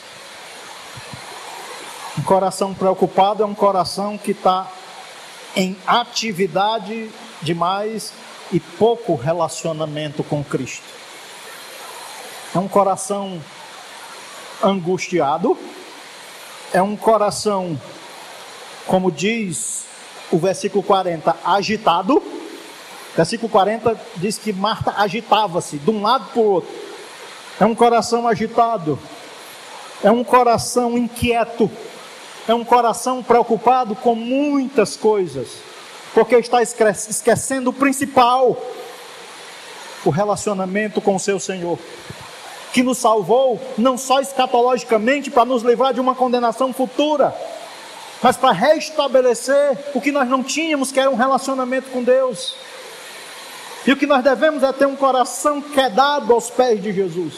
[2.18, 4.70] Um coração preocupado é um coração que está
[5.57, 7.11] em atividade
[7.43, 8.12] demais
[8.53, 10.84] e pouco relacionamento com Cristo.
[12.55, 13.40] É um coração
[14.62, 15.59] angustiado
[16.72, 17.78] é um coração,
[18.86, 19.84] como diz
[20.30, 22.22] o versículo 40, agitado.
[23.14, 26.70] Versículo 40 diz que Marta agitava-se de um lado para o outro.
[27.61, 28.99] É um coração agitado,
[30.03, 31.70] é um coração inquieto,
[32.49, 35.49] é um coração preocupado com muitas coisas,
[36.14, 38.56] porque está esquecendo o principal,
[40.04, 41.78] o relacionamento com o seu Senhor
[42.72, 47.34] que nos salvou, não só escatologicamente para nos livrar de uma condenação futura,
[48.22, 52.54] mas para restabelecer o que nós não tínhamos, que era um relacionamento com Deus.
[53.86, 57.34] E o que nós devemos é ter um coração quedado aos pés de Jesus,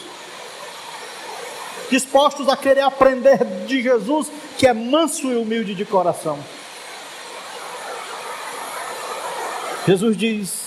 [1.89, 6.39] dispostos a querer aprender de Jesus, que é manso e humilde de coração.
[9.87, 10.65] Jesus diz: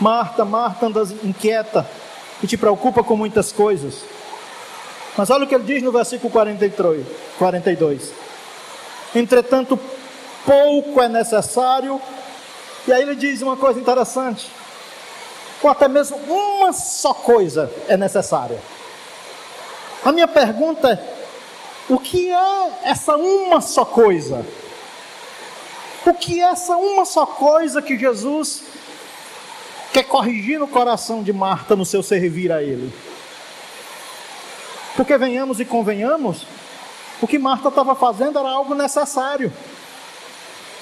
[0.00, 1.86] Marta, Marta, andas inquieta
[2.40, 4.04] que te preocupa com muitas coisas.
[5.16, 7.06] Mas olha o que ele diz no versículo 43,
[7.38, 8.12] 42.
[9.14, 9.78] Entretanto,
[10.44, 12.00] pouco é necessário.
[12.86, 14.50] E aí ele diz uma coisa interessante.
[15.62, 18.58] Ou até mesmo uma só coisa é necessária.
[20.04, 21.14] A minha pergunta é:
[21.88, 24.44] o que é essa uma só coisa?
[26.06, 28.62] O que é essa uma só coisa que Jesus
[29.92, 32.92] quer corrigir no coração de Marta no seu servir a Ele.
[34.96, 36.46] Porque venhamos e convenhamos,
[37.22, 39.52] o que Marta estava fazendo era algo necessário.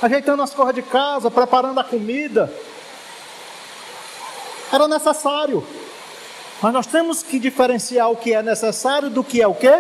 [0.01, 2.53] Ajeitando as coisas de casa, preparando a comida.
[4.73, 5.65] Era necessário.
[6.61, 9.73] Mas nós temos que diferenciar o que é necessário do que é o que?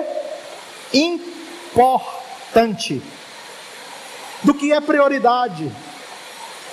[0.92, 3.02] Importante.
[4.42, 5.70] Do que é prioridade.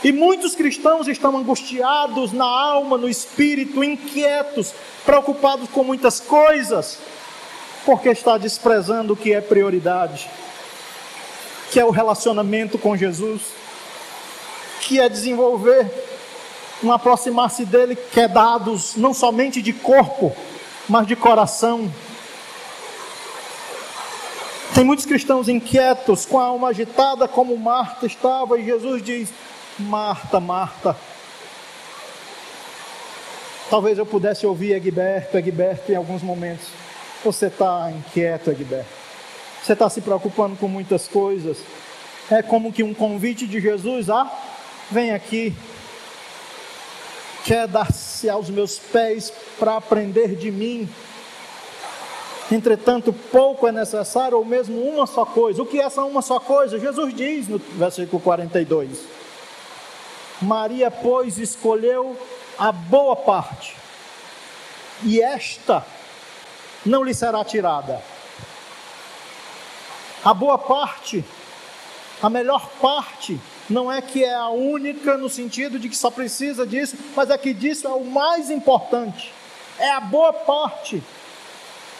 [0.04, 4.74] E muitos cristãos estão angustiados na alma, no espírito, inquietos,
[5.06, 7.00] preocupados com muitas coisas,
[7.86, 10.30] porque está desprezando o que é prioridade,
[11.72, 13.42] que é o relacionamento com Jesus,
[14.80, 15.92] que é desenvolver
[16.84, 20.34] um aproximar-se dele quedados não somente de corpo,
[20.88, 21.92] mas de coração.
[24.80, 29.30] Tem muitos cristãos inquietos, com a alma agitada, como Marta estava, e Jesus diz:
[29.78, 30.96] Marta, Marta.
[33.70, 36.68] Talvez eu pudesse ouvir Egberto, Egberto em alguns momentos.
[37.26, 38.88] Você está inquieto, Egberto.
[39.62, 41.58] Você está se preocupando com muitas coisas.
[42.32, 44.32] É como que um convite de Jesus: ah,
[44.90, 45.54] vem aqui.
[47.44, 50.88] Quer dar-se aos meus pés para aprender de mim.
[52.52, 55.62] Entretanto, pouco é necessário, ou mesmo uma só coisa.
[55.62, 56.80] O que é essa uma só coisa?
[56.80, 59.06] Jesus diz no versículo 42.
[60.42, 62.18] Maria, pois, escolheu
[62.58, 63.76] a boa parte,
[65.04, 65.86] e esta
[66.86, 68.02] não lhe será tirada.
[70.24, 71.24] A boa parte,
[72.22, 73.40] a melhor parte,
[73.70, 77.38] não é que é a única no sentido de que só precisa disso, mas é
[77.38, 79.32] que disso é o mais importante.
[79.78, 81.02] É a boa parte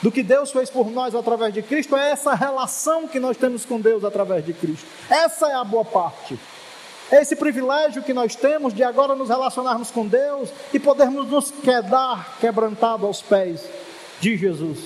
[0.02, 3.66] do que Deus fez por nós através de Cristo, é essa relação que nós temos
[3.66, 4.86] com Deus através de Cristo.
[5.10, 6.40] Essa é a boa parte.
[7.12, 11.52] É esse privilégio que nós temos de agora nos relacionarmos com Deus e podermos nos
[11.52, 13.62] quedar quebrantado aos pés
[14.22, 14.80] de Jesus.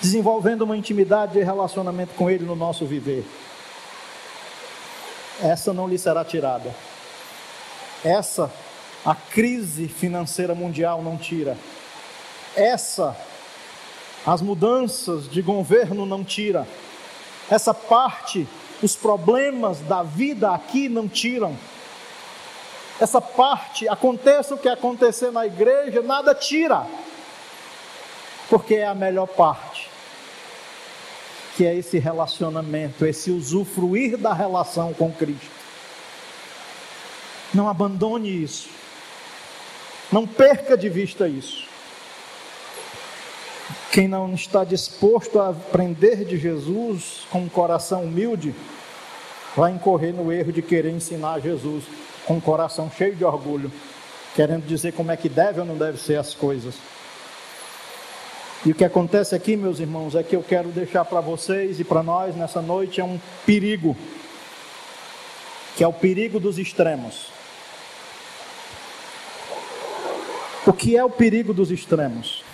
[0.00, 3.24] desenvolvendo uma intimidade de relacionamento com Ele no nosso viver.
[5.42, 6.74] Essa não lhe será tirada.
[8.04, 8.50] Essa
[9.04, 11.56] a crise financeira mundial não tira.
[12.54, 13.16] Essa
[14.28, 16.68] as mudanças de governo não tira.
[17.50, 18.46] Essa parte,
[18.82, 21.56] os problemas da vida aqui não tiram.
[23.00, 26.86] Essa parte, aconteça o que acontecer na igreja, nada tira.
[28.50, 29.88] Porque é a melhor parte.
[31.56, 35.48] Que é esse relacionamento, esse usufruir da relação com Cristo.
[37.54, 38.68] Não abandone isso.
[40.12, 41.67] Não perca de vista isso.
[43.92, 48.54] Quem não está disposto a aprender de Jesus com um coração humilde,
[49.56, 51.84] vai incorrer no erro de querer ensinar Jesus
[52.26, 53.70] com um coração cheio de orgulho,
[54.34, 56.74] querendo dizer como é que deve ou não deve ser as coisas.
[58.64, 61.84] E o que acontece aqui, meus irmãos, é que eu quero deixar para vocês e
[61.84, 63.96] para nós nessa noite é um perigo,
[65.76, 67.30] que é o perigo dos extremos.
[70.66, 72.47] O que é o perigo dos extremos?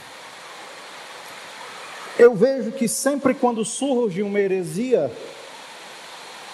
[2.19, 5.11] Eu vejo que sempre quando surge uma heresia,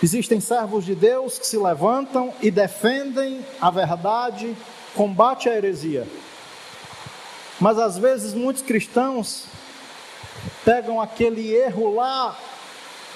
[0.03, 4.57] existem servos de Deus que se levantam e defendem a verdade,
[4.95, 6.07] combate a heresia.
[7.61, 9.45] Mas às vezes muitos cristãos
[10.65, 12.35] pegam aquele erro lá,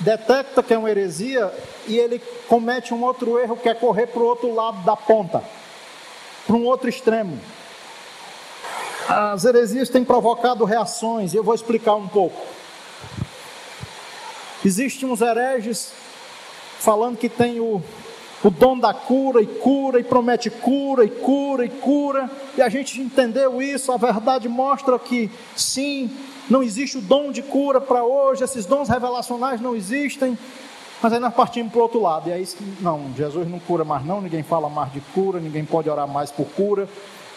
[0.01, 1.51] detecta que é uma heresia
[1.87, 5.43] e ele comete um outro erro que é correr para o outro lado da ponta,
[6.47, 7.41] para um outro extremo.
[9.09, 12.41] As heresias têm provocado reações, e eu vou explicar um pouco.
[14.65, 15.93] Existem uns hereges
[16.79, 17.83] falando que tem o,
[18.43, 22.69] o dom da cura e cura, e promete cura e cura e cura, e a
[22.71, 26.11] gente entendeu isso, a verdade mostra que sim,
[26.49, 30.39] não existe o dom de cura para hoje, esses dons revelacionais não existem,
[31.03, 32.49] mas aí nós partimos para o outro lado, e aí
[32.81, 36.31] não, Jesus não cura mais não, ninguém fala mais de cura, ninguém pode orar mais
[36.31, 36.89] por cura,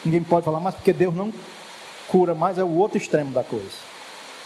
[0.06, 1.34] ninguém pode falar mais porque Deus não
[2.08, 3.88] cura mais é o outro extremo da coisa.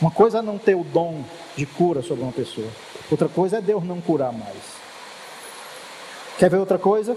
[0.01, 1.23] Uma coisa é não ter o dom
[1.55, 2.67] de cura sobre uma pessoa,
[3.09, 4.57] outra coisa é Deus não curar mais.
[6.39, 7.15] Quer ver outra coisa?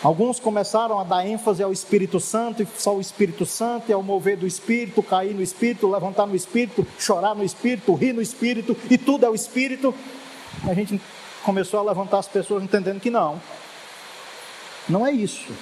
[0.00, 4.02] Alguns começaram a dar ênfase ao Espírito Santo, e só o Espírito Santo, e ao
[4.02, 8.76] mover do Espírito, cair no Espírito, levantar no Espírito, chorar no Espírito, rir no Espírito,
[8.90, 9.94] e tudo é o Espírito.
[10.68, 11.00] A gente
[11.42, 13.40] começou a levantar as pessoas entendendo que não,
[14.88, 15.52] não é isso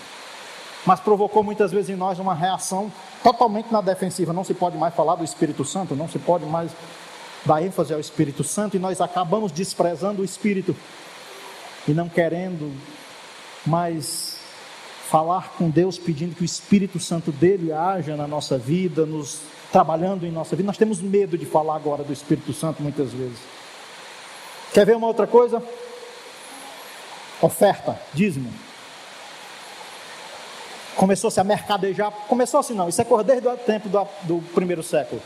[0.85, 2.91] mas provocou muitas vezes em nós uma reação
[3.23, 4.33] totalmente na defensiva.
[4.33, 6.73] Não se pode mais falar do Espírito Santo, não se pode mais
[7.45, 10.77] dar ênfase ao Espírito Santo, e nós acabamos desprezando o Espírito
[11.87, 12.73] e não querendo
[13.67, 14.39] mais
[15.09, 20.27] falar com Deus, pedindo que o Espírito Santo dele haja na nossa vida, nos trabalhando
[20.27, 20.67] em nossa vida.
[20.67, 23.39] Nós temos medo de falar agora do Espírito Santo muitas vezes.
[24.73, 25.63] Quer ver uma outra coisa?
[27.41, 28.53] Oferta, dízimo
[30.97, 34.83] começou-se a mercadejar, começou assim não, isso é cor desde o tempo do, do primeiro
[34.83, 35.21] século.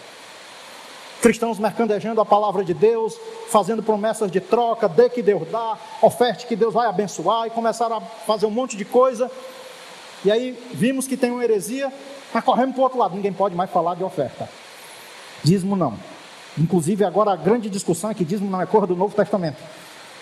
[1.21, 6.47] Cristãos mercadejando a palavra de Deus, fazendo promessas de troca, dê que Deus dá, oferte
[6.47, 9.31] que Deus vai abençoar, e começaram a fazer um monte de coisa.
[10.25, 11.93] E aí vimos que tem uma heresia,
[12.33, 14.49] mas corremos para o outro lado, ninguém pode mais falar de oferta.
[15.43, 15.99] Dízimo não.
[16.59, 19.63] Inclusive agora a grande discussão é que dízimo não é cor do Novo Testamento.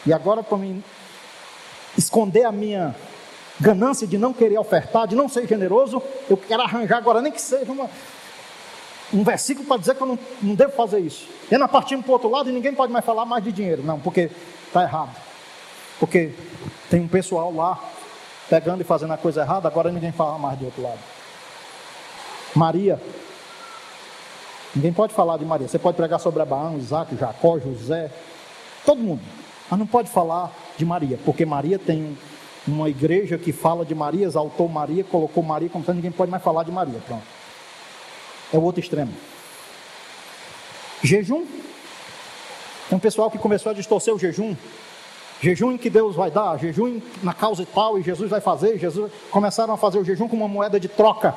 [0.06, 0.82] E agora para mim
[1.96, 2.94] esconder a minha
[3.60, 7.40] ganância de não querer ofertar, de não ser generoso, eu quero arranjar agora, nem que
[7.40, 7.88] seja uma,
[9.12, 11.28] um versículo para dizer que eu não, não devo fazer isso.
[11.50, 13.82] E nós partimos para o outro lado e ninguém pode mais falar mais de dinheiro,
[13.82, 14.30] não, porque
[14.66, 15.14] está errado.
[16.00, 16.32] Porque
[16.90, 17.78] tem um pessoal lá
[18.48, 20.98] pegando e fazendo a coisa errada, agora ninguém fala mais do outro lado.
[22.54, 23.00] Maria.
[24.74, 25.68] Ninguém pode falar de Maria.
[25.68, 28.10] Você pode pregar sobre Abraão, Isaac, Jacó, José,
[28.84, 29.22] todo mundo.
[29.70, 32.18] Mas não pode falar de Maria, porque Maria tem
[32.66, 36.42] uma igreja que fala de Maria, exaltou Maria, colocou Maria como se ninguém pode mais
[36.42, 36.98] falar de Maria.
[37.06, 37.24] Pronto.
[38.52, 39.12] É o outro extremo.
[41.02, 41.44] Jejum.
[42.88, 44.56] Tem um pessoal que começou a distorcer o jejum.
[45.40, 48.78] Jejum em que Deus vai dar, jejum na causa e tal, e Jesus vai fazer.
[48.78, 51.34] Jesus começaram a fazer o jejum como uma moeda de troca,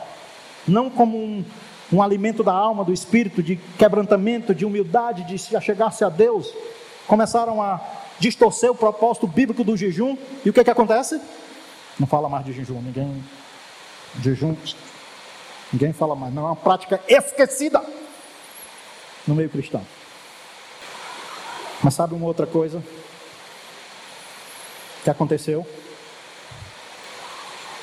[0.66, 1.44] não como um,
[1.92, 6.54] um alimento da alma, do espírito, de quebrantamento, de humildade, de se achegar-se a Deus.
[7.06, 7.82] Começaram a
[8.20, 11.20] distorcer o propósito bíblico do jejum, e o que, que acontece?
[12.00, 13.24] Não fala mais de jejum, ninguém.
[14.22, 14.56] Jejum,
[15.72, 17.84] ninguém fala mais, não é uma prática esquecida
[19.28, 19.86] no meio cristão.
[21.84, 22.84] Mas sabe uma outra coisa
[25.04, 25.66] que aconteceu?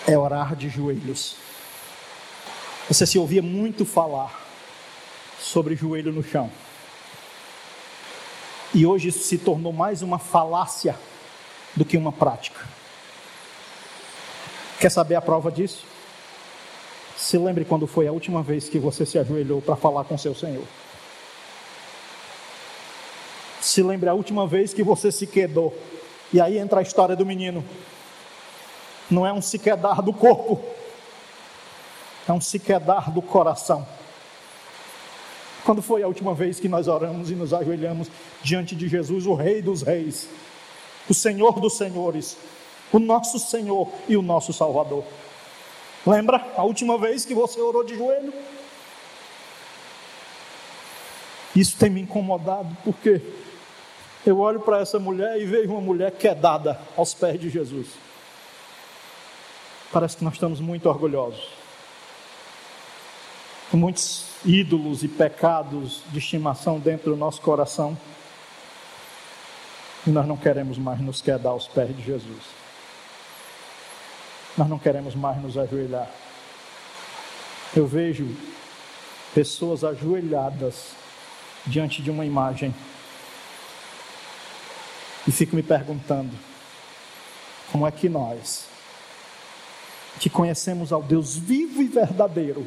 [0.07, 1.37] É orar de joelhos.
[2.89, 4.45] Você se ouvia muito falar
[5.41, 6.51] sobre joelho no chão.
[8.75, 10.99] E hoje isso se tornou mais uma falácia
[11.77, 12.61] do que uma prática.
[14.81, 15.87] Quer saber a prova disso?
[17.17, 20.35] Se lembre quando foi a última vez que você se ajoelhou para falar com seu
[20.35, 20.65] Senhor.
[23.61, 25.73] Se lembre a última vez que você se quedou.
[26.33, 27.65] E aí entra a história do menino.
[29.09, 30.61] Não é um se quedar do corpo,
[32.27, 33.87] é um se quedar do coração.
[35.65, 38.09] Quando foi a última vez que nós oramos e nos ajoelhamos
[38.43, 40.29] diante de Jesus, o Rei dos Reis,
[41.09, 42.37] o Senhor dos Senhores,
[42.93, 45.05] o nosso Senhor e o nosso Salvador?
[46.07, 48.33] Lembra a última vez que você orou de joelho?
[51.57, 53.23] Isso tem me incomodado, porque
[54.27, 57.87] eu olho para essa mulher e vejo uma mulher quedada aos pés de Jesus.
[59.91, 61.49] Parece que nós estamos muito orgulhosos,
[63.77, 67.97] muitos ídolos e pecados de estimação dentro do nosso coração,
[70.07, 72.43] e nós não queremos mais nos quedar aos pés de Jesus.
[74.57, 76.11] Nós não queremos mais nos ajoelhar.
[77.75, 78.27] Eu vejo
[79.35, 80.95] pessoas ajoelhadas
[81.67, 82.73] diante de uma imagem
[85.27, 86.37] e fico me perguntando:
[87.73, 88.67] como é que nós,
[90.21, 92.67] que conhecemos ao Deus vivo e verdadeiro,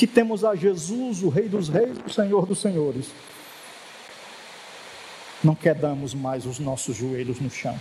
[0.00, 3.10] que temos a Jesus, o Rei dos Reis, o Senhor dos Senhores,
[5.44, 7.78] não quedamos mais os nossos joelhos no chão?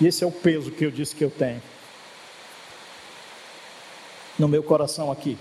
[0.00, 1.60] E esse é o peso que eu disse que eu tenho.
[4.38, 5.36] No meu coração aqui.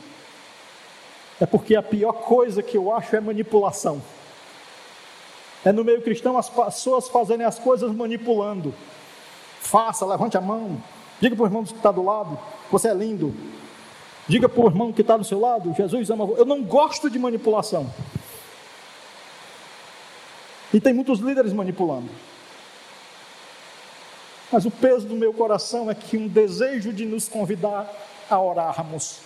[1.39, 4.01] É porque a pior coisa que eu acho é manipulação.
[5.63, 8.73] É no meio cristão as pessoas fazerem as coisas manipulando.
[9.59, 10.81] Faça, levante a mão.
[11.19, 12.39] Diga para o irmão que está do lado:
[12.71, 13.60] Você é lindo.
[14.27, 16.25] Diga para o irmão que está do seu lado: Jesus ama.
[16.37, 17.91] Eu não gosto de manipulação.
[20.73, 22.09] E tem muitos líderes manipulando.
[24.51, 27.91] Mas o peso do meu coração é que um desejo de nos convidar
[28.29, 29.19] a orarmos,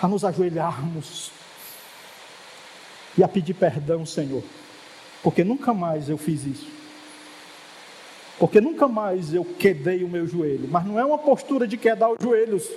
[0.00, 1.30] a nos ajoelharmos
[3.16, 4.42] e a pedir perdão, Senhor,
[5.22, 6.77] porque nunca mais eu fiz isso.
[8.38, 12.08] Porque nunca mais eu quedei o meu joelho, mas não é uma postura de quedar
[12.10, 12.68] os joelhos.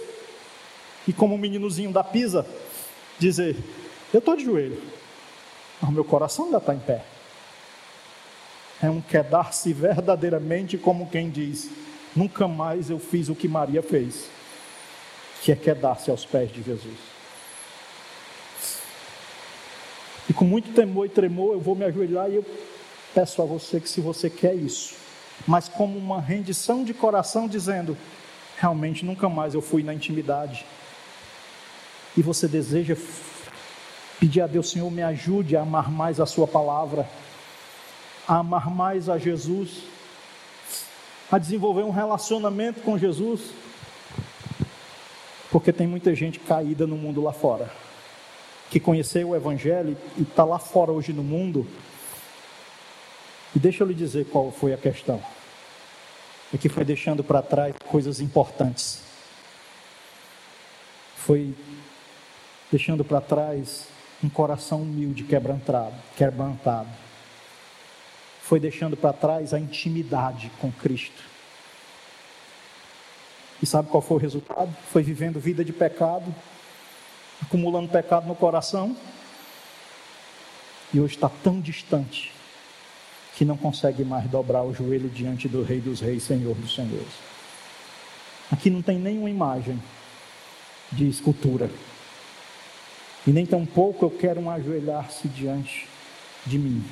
[1.08, 2.46] E como um meninozinho da pisa
[3.20, 3.56] dizer:
[4.12, 4.82] Eu estou de joelho,
[5.80, 7.04] mas o meu coração ainda está em pé.
[8.82, 11.70] É um quedar-se verdadeiramente como quem diz:
[12.16, 14.30] Nunca mais eu fiz o que Maria fez,
[15.44, 16.98] que é quedar-se aos pés de Jesus.
[20.28, 22.46] E com muito temor e tremor, eu vou me ajoelhar e eu
[23.14, 24.96] peço a você que, se você quer isso,
[25.48, 27.98] mas como uma rendição de coração, dizendo:
[28.58, 30.66] Realmente nunca mais eu fui na intimidade.
[32.16, 32.96] E você deseja
[34.20, 37.08] pedir a Deus, Senhor, me ajude a amar mais a Sua palavra
[38.28, 39.84] a amar mais a Jesus,
[41.32, 43.42] a desenvolver um relacionamento com Jesus,
[45.52, 47.70] porque tem muita gente caída no mundo lá fora,
[48.70, 51.68] que conheceu o Evangelho e está lá fora hoje no mundo.
[53.56, 55.22] E deixa eu lhe dizer qual foi a questão.
[56.54, 59.02] É que foi deixando para trás coisas importantes.
[61.16, 61.54] Foi
[62.72, 63.88] deixando para trás
[64.24, 66.90] um coração humilde, quebrantado, quebrantado
[68.52, 71.24] foi deixando para trás a intimidade com Cristo.
[73.64, 74.76] E sabe qual foi o resultado?
[74.92, 76.36] Foi vivendo vida de pecado,
[77.42, 78.94] acumulando pecado no coração,
[80.94, 82.34] e hoje está tão distante
[83.36, 87.14] que não consegue mais dobrar o joelho diante do Rei dos Reis, Senhor dos Senhores.
[88.52, 89.82] Aqui não tem nenhuma imagem
[90.92, 91.70] de escultura,
[93.26, 95.88] e nem tampouco eu quero um ajoelhar-se diante
[96.46, 96.84] de mim.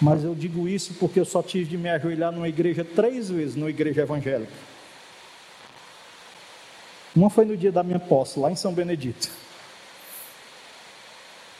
[0.00, 3.54] Mas eu digo isso porque eu só tive de me ajoelhar numa igreja três vezes,
[3.54, 4.52] numa igreja evangélica.
[7.14, 9.28] Uma foi no dia da minha posse, lá em São Benedito.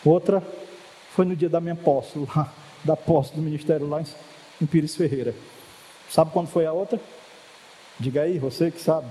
[0.02, 0.42] Outra
[1.14, 2.52] foi no dia da minha posse, lá,
[2.84, 4.02] da posse do ministério lá
[4.60, 5.34] em Pires Ferreira.
[6.08, 7.00] Sabe quando foi a outra?
[7.98, 9.10] Diga aí, você que sabe.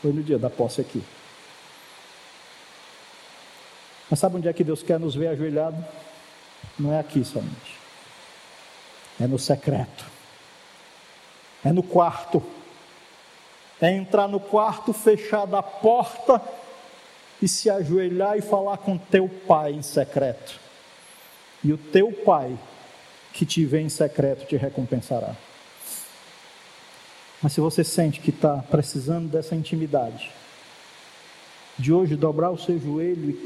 [0.00, 1.02] Foi no dia da posse aqui.
[4.10, 5.82] Mas sabe onde é que Deus quer nos ver ajoelhado?
[6.78, 7.78] não é aqui somente.
[9.20, 10.04] É no secreto.
[11.64, 12.42] É no quarto.
[13.80, 16.40] É entrar no quarto, fechar a porta
[17.42, 20.60] e se ajoelhar e falar com teu pai em secreto.
[21.64, 22.56] E o teu pai
[23.32, 25.34] que te vê em secreto te recompensará.
[27.42, 30.30] Mas se você sente que está precisando dessa intimidade,
[31.76, 33.36] de hoje dobrar o seu joelho,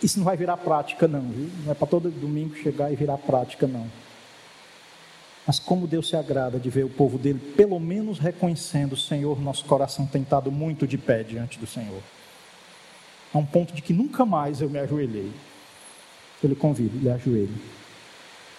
[0.00, 1.50] isso não vai virar prática, não, viu?
[1.64, 3.90] Não é para todo domingo chegar e virar prática, não.
[5.44, 9.64] Mas como Deus se agrada de ver o povo dele, pelo menos reconhecendo, Senhor, nosso
[9.64, 12.02] coração tem estado muito de pé diante do Senhor.
[13.32, 15.32] A um ponto de que nunca mais eu me ajoelhei.
[16.42, 17.56] Eu lhe convido, lhe ajoelhe.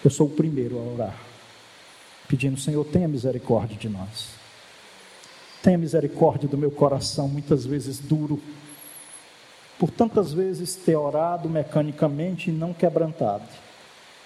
[0.04, 1.18] Eu sou o primeiro a orar,
[2.28, 4.28] pedindo, Senhor, tenha misericórdia de nós.
[5.62, 8.40] Tenha misericórdia do meu coração, muitas vezes duro,
[9.78, 13.48] por tantas vezes ter orado mecanicamente e não quebrantado.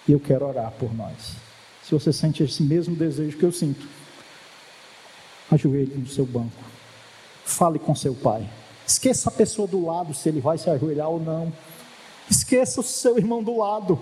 [0.06, 1.36] E eu quero orar por nós.
[1.82, 3.86] Se você sente esse mesmo desejo que eu sinto,
[5.50, 6.62] ajoelhe no seu banco.
[7.44, 8.48] Fale com seu pai.
[8.92, 11.50] Esqueça a pessoa do lado, se ele vai se ajoelhar ou não.
[12.30, 13.98] Esqueça o seu irmão do lado.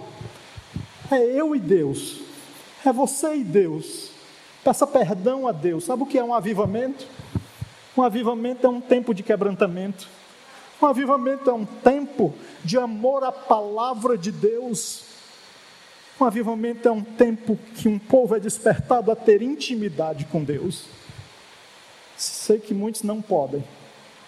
[1.09, 2.18] É eu e Deus.
[2.84, 4.11] É você e Deus.
[4.64, 5.84] Peça perdão a Deus.
[5.84, 7.07] Sabe o que é um avivamento?
[7.97, 10.09] Um avivamento é um tempo de quebrantamento.
[10.82, 12.34] Um avivamento é um tempo
[12.64, 15.05] de amor à palavra de Deus.
[16.20, 20.86] Um avivamento é um tempo que um povo é despertado a ter intimidade com Deus.
[22.16, 23.64] Sei que muitos não podem,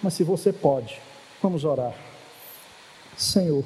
[0.03, 1.01] mas se você pode,
[1.43, 1.95] vamos orar.
[3.17, 3.65] Senhor,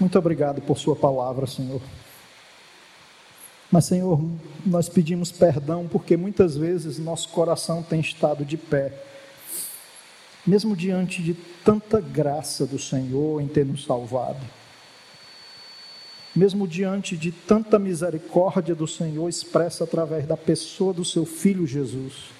[0.00, 1.80] muito obrigado por Sua palavra, Senhor.
[3.70, 4.20] Mas, Senhor,
[4.64, 8.92] nós pedimos perdão porque muitas vezes nosso coração tem estado de pé
[10.46, 11.34] mesmo diante de
[11.64, 14.40] tanta graça do Senhor em ter nos salvado,
[16.34, 22.35] mesmo diante de tanta misericórdia do Senhor expressa através da pessoa do seu Filho Jesus,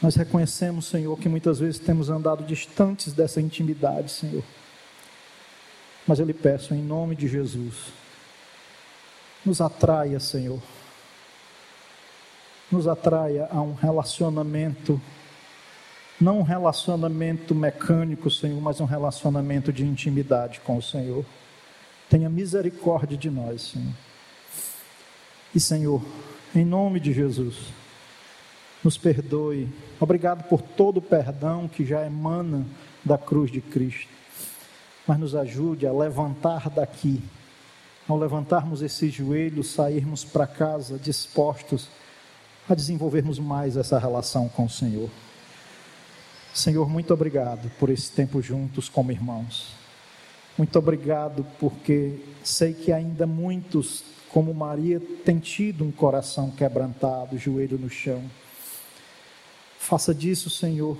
[0.00, 4.44] nós reconhecemos, Senhor, que muitas vezes temos andado distantes dessa intimidade, Senhor.
[6.06, 7.74] Mas eu lhe peço, em nome de Jesus,
[9.44, 10.60] nos atraia, Senhor,
[12.70, 15.00] nos atraia a um relacionamento
[16.20, 21.24] não um relacionamento mecânico, Senhor, mas um relacionamento de intimidade com o Senhor.
[22.08, 23.92] Tenha misericórdia de nós, Senhor.
[25.54, 26.02] E, Senhor,
[26.54, 27.56] em nome de Jesus,
[28.82, 29.68] nos perdoe.
[29.98, 32.66] Obrigado por todo o perdão que já emana
[33.04, 34.08] da cruz de Cristo.
[35.06, 37.22] Mas nos ajude a levantar daqui,
[38.08, 41.88] ao levantarmos esses joelhos, sairmos para casa dispostos
[42.68, 45.08] a desenvolvermos mais essa relação com o Senhor.
[46.52, 49.72] Senhor, muito obrigado por esse tempo juntos como irmãos.
[50.58, 57.78] Muito obrigado porque sei que ainda muitos, como Maria, têm tido um coração quebrantado, joelho
[57.78, 58.22] no chão.
[59.86, 60.98] Faça disso, Senhor,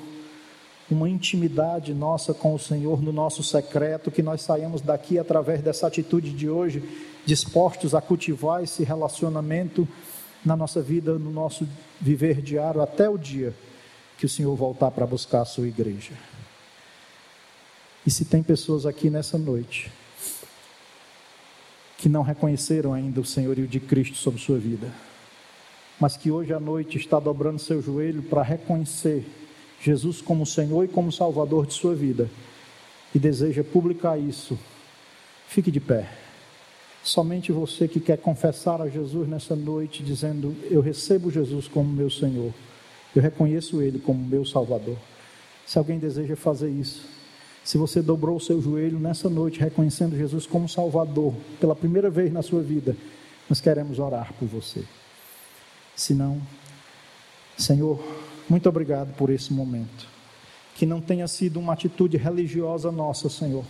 [0.89, 5.89] uma intimidade nossa com o Senhor no nosso secreto, que nós saímos daqui através dessa
[5.89, 6.81] atitude de hoje,
[7.25, 9.89] dispostos a cultivar esse relacionamento
[10.45, 11.69] na nossa vida, no nosso
[12.01, 13.53] viver diário, até o dia
[14.17, 16.13] que o Senhor voltar para buscar a sua igreja.
[18.07, 19.91] E se tem pessoas aqui nessa noite
[21.99, 24.93] que não reconheceram ainda o senhorio de Cristo sobre sua vida,
[26.01, 29.27] mas que hoje à noite está dobrando seu joelho para reconhecer
[29.81, 32.31] Jesus como Senhor e como Salvador de sua vida
[33.15, 34.59] e deseja publicar isso,
[35.49, 36.09] fique de pé.
[37.03, 42.11] Somente você que quer confessar a Jesus nessa noite, dizendo: Eu recebo Jesus como meu
[42.11, 42.53] Senhor
[43.17, 44.97] eu reconheço Ele como meu Salvador.
[45.65, 47.09] Se alguém deseja fazer isso,
[47.65, 52.31] se você dobrou o seu joelho nessa noite, reconhecendo Jesus como Salvador, pela primeira vez
[52.33, 52.95] na sua vida,
[53.49, 54.85] nós queremos orar por você.
[55.97, 56.41] Se não,
[57.57, 57.99] Senhor,
[58.49, 60.07] muito obrigado por esse momento.
[60.75, 63.65] Que não tenha sido uma atitude religiosa nossa, Senhor,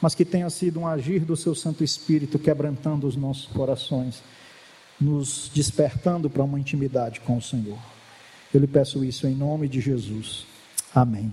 [0.00, 4.22] mas que tenha sido um agir do Seu Santo Espírito quebrantando os nossos corações,
[5.00, 7.78] nos despertando para uma intimidade com o Senhor.
[8.52, 10.44] Eu lhe peço isso em nome de Jesus.
[10.94, 11.32] Amém.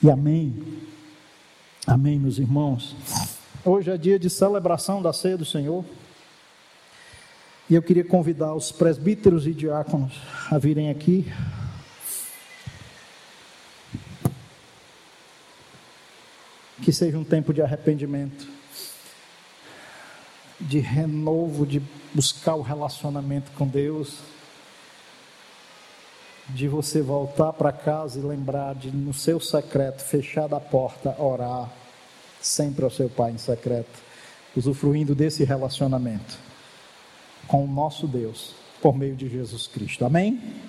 [0.00, 0.54] E amém.
[1.84, 2.94] Amém, meus irmãos.
[3.64, 5.84] Hoje é dia de celebração da ceia do Senhor.
[7.72, 10.12] E eu queria convidar os presbíteros e diáconos
[10.50, 11.32] a virem aqui.
[16.82, 18.46] Que seja um tempo de arrependimento,
[20.60, 21.80] de renovo, de
[22.12, 24.18] buscar o relacionamento com Deus
[26.50, 31.72] de você voltar para casa e lembrar de, no seu secreto, fechar a porta, orar
[32.38, 33.98] sempre ao seu Pai em secreto,
[34.54, 36.51] usufruindo desse relacionamento
[37.52, 40.06] com o nosso Deus, por meio de Jesus Cristo.
[40.06, 40.40] Amém?